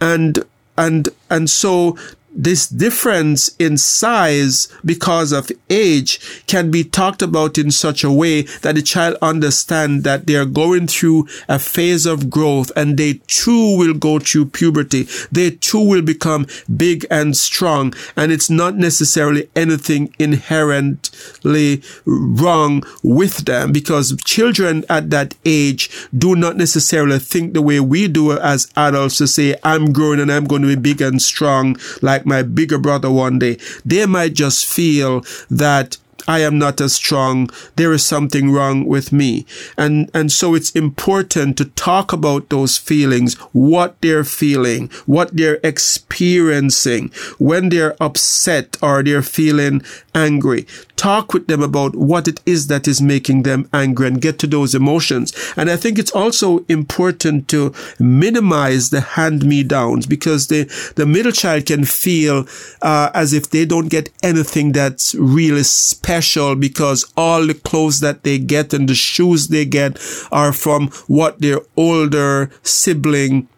And 0.00 0.44
and 0.78 1.08
and 1.30 1.48
so 1.48 1.96
this 2.36 2.68
difference 2.68 3.48
in 3.58 3.78
size 3.78 4.68
because 4.84 5.32
of 5.32 5.50
age 5.70 6.44
can 6.46 6.70
be 6.70 6.84
talked 6.84 7.22
about 7.22 7.56
in 7.56 7.70
such 7.70 8.04
a 8.04 8.12
way 8.12 8.42
that 8.60 8.74
the 8.74 8.82
child 8.82 9.16
understand 9.22 10.04
that 10.04 10.26
they 10.26 10.36
are 10.36 10.44
going 10.44 10.86
through 10.86 11.26
a 11.48 11.58
phase 11.58 12.04
of 12.04 12.28
growth 12.28 12.70
and 12.76 12.98
they 12.98 13.14
too 13.26 13.76
will 13.78 13.94
go 13.94 14.18
through 14.18 14.46
puberty. 14.46 15.04
They 15.32 15.52
too 15.52 15.82
will 15.82 16.02
become 16.02 16.46
big 16.76 17.06
and 17.10 17.36
strong. 17.36 17.94
And 18.16 18.30
it's 18.30 18.50
not 18.50 18.76
necessarily 18.76 19.48
anything 19.56 20.14
inherently 20.18 21.82
wrong 22.04 22.82
with 23.02 23.46
them 23.46 23.72
because 23.72 24.14
children 24.24 24.84
at 24.90 25.10
that 25.10 25.34
age 25.46 26.08
do 26.16 26.36
not 26.36 26.56
necessarily 26.56 27.18
think 27.18 27.54
the 27.54 27.62
way 27.62 27.80
we 27.80 28.08
do 28.08 28.32
as 28.38 28.70
adults 28.76 29.16
to 29.18 29.26
say, 29.26 29.56
I'm 29.62 29.92
growing 29.92 30.20
and 30.20 30.30
I'm 30.30 30.44
going 30.44 30.62
to 30.62 30.68
be 30.68 30.76
big 30.76 31.00
and 31.00 31.22
strong 31.22 31.76
like 32.02 32.25
my 32.26 32.42
bigger 32.42 32.78
brother 32.78 33.10
one 33.10 33.38
day, 33.38 33.58
they 33.84 34.04
might 34.06 34.34
just 34.34 34.66
feel 34.66 35.24
that 35.50 35.96
I 36.28 36.40
am 36.40 36.58
not 36.58 36.80
as 36.80 36.94
strong. 36.94 37.50
There 37.76 37.92
is 37.92 38.04
something 38.04 38.50
wrong 38.50 38.84
with 38.84 39.12
me. 39.12 39.46
And, 39.78 40.10
and 40.12 40.32
so 40.32 40.54
it's 40.54 40.70
important 40.70 41.56
to 41.58 41.66
talk 41.66 42.12
about 42.12 42.48
those 42.48 42.76
feelings, 42.76 43.34
what 43.52 44.00
they're 44.00 44.24
feeling, 44.24 44.90
what 45.06 45.36
they're 45.36 45.60
experiencing 45.62 47.10
when 47.38 47.68
they're 47.68 47.96
upset 48.02 48.76
or 48.82 49.02
they're 49.02 49.22
feeling 49.22 49.82
angry. 50.16 50.66
Talk 50.96 51.34
with 51.34 51.46
them 51.46 51.62
about 51.62 51.94
what 51.94 52.26
it 52.26 52.40
is 52.46 52.66
that 52.68 52.88
is 52.88 53.00
making 53.02 53.42
them 53.42 53.68
angry 53.72 54.08
and 54.08 54.20
get 54.20 54.38
to 54.40 54.46
those 54.46 54.74
emotions. 54.74 55.32
And 55.56 55.70
I 55.70 55.76
think 55.76 55.98
it's 55.98 56.10
also 56.10 56.64
important 56.68 57.48
to 57.48 57.72
minimize 58.00 58.90
the 58.90 59.02
hand 59.02 59.44
me 59.44 59.62
downs 59.62 60.06
because 60.06 60.48
the, 60.48 60.64
the 60.96 61.06
middle 61.06 61.32
child 61.32 61.66
can 61.66 61.84
feel 61.84 62.48
uh, 62.82 63.10
as 63.14 63.32
if 63.32 63.50
they 63.50 63.66
don't 63.66 63.88
get 63.88 64.10
anything 64.22 64.72
that's 64.72 65.14
really 65.14 65.62
special 65.62 66.56
because 66.56 67.12
all 67.16 67.46
the 67.46 67.54
clothes 67.54 68.00
that 68.00 68.22
they 68.22 68.38
get 68.38 68.72
and 68.72 68.88
the 68.88 68.94
shoes 68.94 69.48
they 69.48 69.66
get 69.66 69.98
are 70.32 70.52
from 70.52 70.88
what 71.06 71.40
their 71.40 71.60
older 71.76 72.50
sibling 72.62 73.48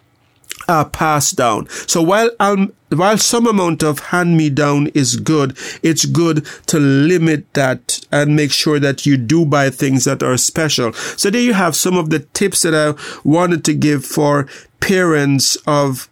uh, 0.68 0.85
passed 0.85 1.37
down. 1.37 1.68
So 1.68 2.02
while 2.02 2.31
um, 2.38 2.72
while 2.90 3.18
some 3.18 3.46
amount 3.46 3.83
of 3.83 3.98
hand 3.98 4.37
me 4.37 4.50
down 4.50 4.88
is 4.88 5.16
good, 5.16 5.57
it's 5.83 6.04
good 6.04 6.46
to 6.66 6.78
limit 6.78 7.52
that 7.54 8.00
and 8.12 8.37
make 8.37 8.52
sure 8.52 8.78
that 8.78 9.04
you 9.04 9.16
do 9.16 9.44
buy 9.44 9.70
things 9.70 10.04
that 10.04 10.22
are 10.22 10.37
special. 10.37 10.92
So 10.92 11.31
there 11.31 11.40
you 11.40 11.54
have 11.54 11.76
some 11.76 11.96
of 11.96 12.11
the 12.11 12.20
tips 12.20 12.62
that 12.62 12.74
I 12.74 13.00
wanted 13.24 13.64
to 13.66 13.74
give 13.74 14.04
for 14.04 14.46
parents 14.81 15.57
of 15.66 16.09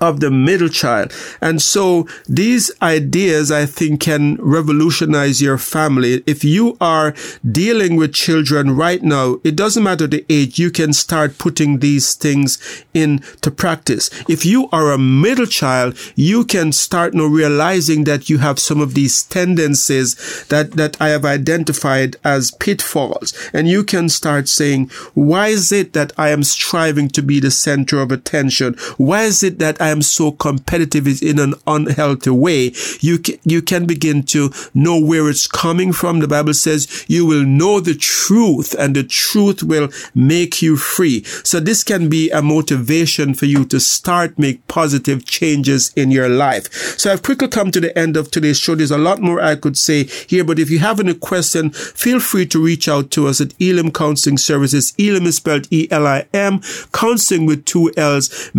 of 0.00 0.20
the 0.20 0.30
middle 0.30 0.68
child. 0.68 1.12
And 1.40 1.62
so 1.62 2.06
these 2.28 2.70
ideas, 2.82 3.50
I 3.50 3.66
think, 3.66 4.00
can 4.00 4.36
revolutionize 4.36 5.40
your 5.40 5.58
family. 5.58 6.22
If 6.26 6.44
you 6.44 6.76
are 6.80 7.14
dealing 7.50 7.96
with 7.96 8.12
children 8.12 8.76
right 8.76 9.02
now, 9.02 9.40
it 9.44 9.56
doesn't 9.56 9.82
matter 9.82 10.06
the 10.06 10.24
age, 10.28 10.58
you 10.58 10.70
can 10.70 10.92
start 10.92 11.38
putting 11.38 11.78
these 11.78 12.14
things 12.14 12.84
into 12.94 13.50
practice. 13.50 14.10
If 14.28 14.44
you 14.44 14.68
are 14.70 14.92
a 14.92 14.98
middle 14.98 15.46
child, 15.46 15.96
you 16.14 16.44
can 16.44 16.72
start 16.72 17.14
now 17.14 17.26
realizing 17.26 18.04
that 18.04 18.28
you 18.28 18.38
have 18.38 18.58
some 18.58 18.80
of 18.80 18.94
these 18.94 19.22
tendencies 19.22 20.44
that, 20.48 20.72
that 20.72 21.00
I 21.00 21.08
have 21.08 21.24
identified 21.24 22.16
as 22.24 22.50
pitfalls. 22.50 23.32
And 23.52 23.68
you 23.68 23.84
can 23.84 24.08
start 24.08 24.48
saying, 24.48 24.90
why 25.14 25.48
is 25.48 25.72
it 25.72 25.92
that 25.92 26.12
I 26.18 26.30
am 26.30 26.42
striving 26.42 27.08
to 27.10 27.22
be 27.22 27.40
the 27.40 27.50
center 27.50 28.00
of 28.00 28.10
attention? 28.10 28.74
Why 28.96 29.24
is 29.24 29.42
it 29.42 29.58
that 29.58 29.75
I 29.80 29.88
am 29.88 30.02
so 30.02 30.32
competitive 30.32 31.06
is 31.06 31.22
in 31.22 31.38
an 31.38 31.54
unhealthy 31.66 32.30
way, 32.30 32.72
you 33.00 33.18
can, 33.18 33.38
you 33.44 33.62
can 33.62 33.86
begin 33.86 34.22
to 34.24 34.50
know 34.74 34.98
where 34.98 35.28
it's 35.28 35.46
coming 35.46 35.92
from. 35.92 36.20
The 36.20 36.28
Bible 36.28 36.54
says 36.54 37.04
you 37.08 37.26
will 37.26 37.44
know 37.44 37.80
the 37.80 37.94
truth 37.94 38.74
and 38.78 38.94
the 38.94 39.04
truth 39.04 39.62
will 39.62 39.88
make 40.14 40.62
you 40.62 40.76
free. 40.76 41.24
So 41.24 41.60
this 41.60 41.82
can 41.84 42.08
be 42.08 42.30
a 42.30 42.42
motivation 42.42 43.34
for 43.34 43.46
you 43.46 43.64
to 43.66 43.80
start 43.80 44.38
make 44.38 44.66
positive 44.68 45.24
changes 45.24 45.92
in 45.96 46.10
your 46.10 46.28
life. 46.28 46.72
So 46.98 47.12
I've 47.12 47.22
quickly 47.22 47.48
come 47.48 47.70
to 47.70 47.80
the 47.80 47.96
end 47.98 48.16
of 48.16 48.30
today's 48.30 48.58
show. 48.58 48.74
There's 48.74 48.90
a 48.90 48.98
lot 48.98 49.20
more 49.20 49.40
I 49.40 49.56
could 49.56 49.76
say 49.76 50.04
here, 50.04 50.44
but 50.44 50.58
if 50.58 50.70
you 50.70 50.78
have 50.80 51.00
any 51.00 51.14
question, 51.14 51.70
feel 51.70 52.20
free 52.20 52.46
to 52.46 52.62
reach 52.62 52.88
out 52.88 53.10
to 53.12 53.28
us 53.28 53.40
at 53.40 53.54
Elim 53.60 53.90
Counseling 53.90 54.38
Services. 54.38 54.94
Elim 54.98 55.26
is 55.26 55.36
spelled 55.36 55.68
E-L-I-M, 55.72 56.60
counseling 56.92 57.46
with 57.46 57.64
two 57.64 57.92
L's, 57.96 58.50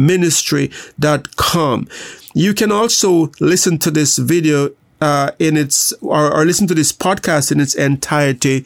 You 2.33 2.53
can 2.53 2.71
also 2.71 3.31
listen 3.39 3.77
to 3.79 3.91
this 3.91 4.17
video 4.17 4.69
uh, 5.01 5.31
in 5.39 5.57
its 5.57 5.93
or, 6.01 6.33
or 6.33 6.45
listen 6.45 6.67
to 6.67 6.75
this 6.75 6.91
podcast 6.91 7.51
in 7.51 7.59
its 7.59 7.75
entirety 7.75 8.65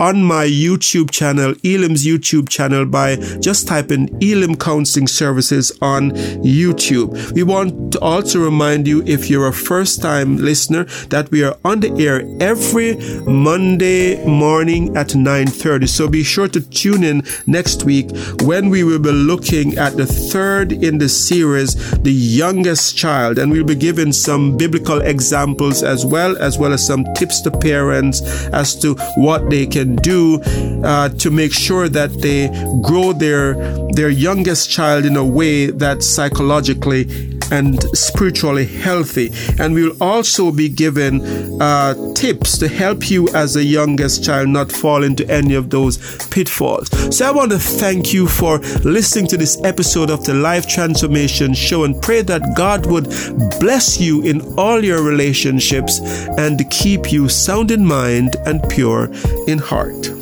on 0.00 0.22
my 0.22 0.46
YouTube 0.46 1.10
channel, 1.10 1.54
Elim's 1.64 2.06
YouTube 2.06 2.48
channel 2.48 2.86
by 2.86 3.16
just 3.40 3.68
typing 3.68 3.98
in 3.98 4.18
Elim 4.22 4.56
Counseling 4.56 5.08
Services 5.08 5.76
on 5.80 6.10
YouTube. 6.42 7.32
We 7.32 7.42
want 7.42 7.92
to 7.92 8.00
also 8.00 8.40
remind 8.40 8.86
you 8.86 9.02
if 9.06 9.28
you're 9.28 9.48
a 9.48 9.52
first 9.52 10.02
time 10.02 10.36
listener 10.36 10.84
that 11.08 11.30
we 11.30 11.42
are 11.44 11.56
on 11.64 11.80
the 11.80 11.90
air 11.98 12.22
every 12.40 12.96
Monday 13.26 14.24
morning 14.26 14.96
at 14.96 15.14
9:30. 15.14 15.86
So 15.88 16.08
be 16.08 16.22
sure 16.22 16.48
to 16.48 16.60
tune 16.60 17.04
in 17.04 17.22
next 17.46 17.84
week 17.84 18.10
when 18.42 18.70
we 18.70 18.84
will 18.84 18.98
be 18.98 19.12
looking 19.12 19.76
at 19.78 19.96
the 19.96 20.06
third 20.06 20.72
in 20.72 20.98
the 20.98 21.08
series, 21.08 21.74
The 22.02 22.12
Youngest 22.12 22.96
Child, 22.96 23.38
and 23.38 23.50
we'll 23.50 23.64
be 23.64 23.74
giving 23.74 24.12
some 24.12 24.56
biblical 24.56 25.00
examples 25.00 25.82
as 25.82 26.04
well 26.04 26.36
as 26.38 26.58
well 26.58 26.72
as 26.72 26.86
some 26.86 27.04
tips 27.14 27.40
to 27.42 27.50
parents 27.50 28.22
as 28.52 28.76
to 28.76 28.94
what 29.16 29.50
they 29.50 29.66
can 29.66 29.87
can 29.88 29.96
do 29.96 30.40
uh, 30.84 31.08
to 31.08 31.30
make 31.30 31.52
sure 31.52 31.88
that 31.88 32.10
they 32.20 32.48
grow 32.82 33.12
their 33.12 33.54
their 33.92 34.10
youngest 34.10 34.70
child 34.70 35.04
in 35.04 35.16
a 35.16 35.24
way 35.24 35.66
that 35.66 36.02
psychologically 36.02 37.04
and 37.50 37.82
spiritually 37.96 38.66
healthy. 38.66 39.32
And 39.58 39.74
we'll 39.74 40.00
also 40.02 40.50
be 40.50 40.68
given 40.68 41.22
uh, 41.60 42.14
tips 42.14 42.58
to 42.58 42.68
help 42.68 43.10
you 43.10 43.28
as 43.34 43.56
a 43.56 43.64
youngest 43.64 44.24
child 44.24 44.48
not 44.48 44.72
fall 44.72 45.02
into 45.02 45.28
any 45.30 45.54
of 45.54 45.70
those 45.70 45.98
pitfalls. 46.28 46.88
So 47.16 47.26
I 47.26 47.30
want 47.30 47.52
to 47.52 47.58
thank 47.58 48.12
you 48.12 48.26
for 48.26 48.58
listening 48.84 49.26
to 49.28 49.36
this 49.36 49.62
episode 49.64 50.10
of 50.10 50.24
the 50.24 50.34
Life 50.34 50.68
Transformation 50.68 51.54
Show 51.54 51.84
and 51.84 52.00
pray 52.00 52.22
that 52.22 52.42
God 52.56 52.86
would 52.86 53.08
bless 53.60 54.00
you 54.00 54.22
in 54.22 54.40
all 54.58 54.84
your 54.84 55.02
relationships 55.02 56.00
and 56.38 56.68
keep 56.70 57.12
you 57.12 57.28
sound 57.28 57.70
in 57.70 57.84
mind 57.84 58.36
and 58.46 58.66
pure 58.68 59.10
in 59.46 59.58
heart. 59.58 60.17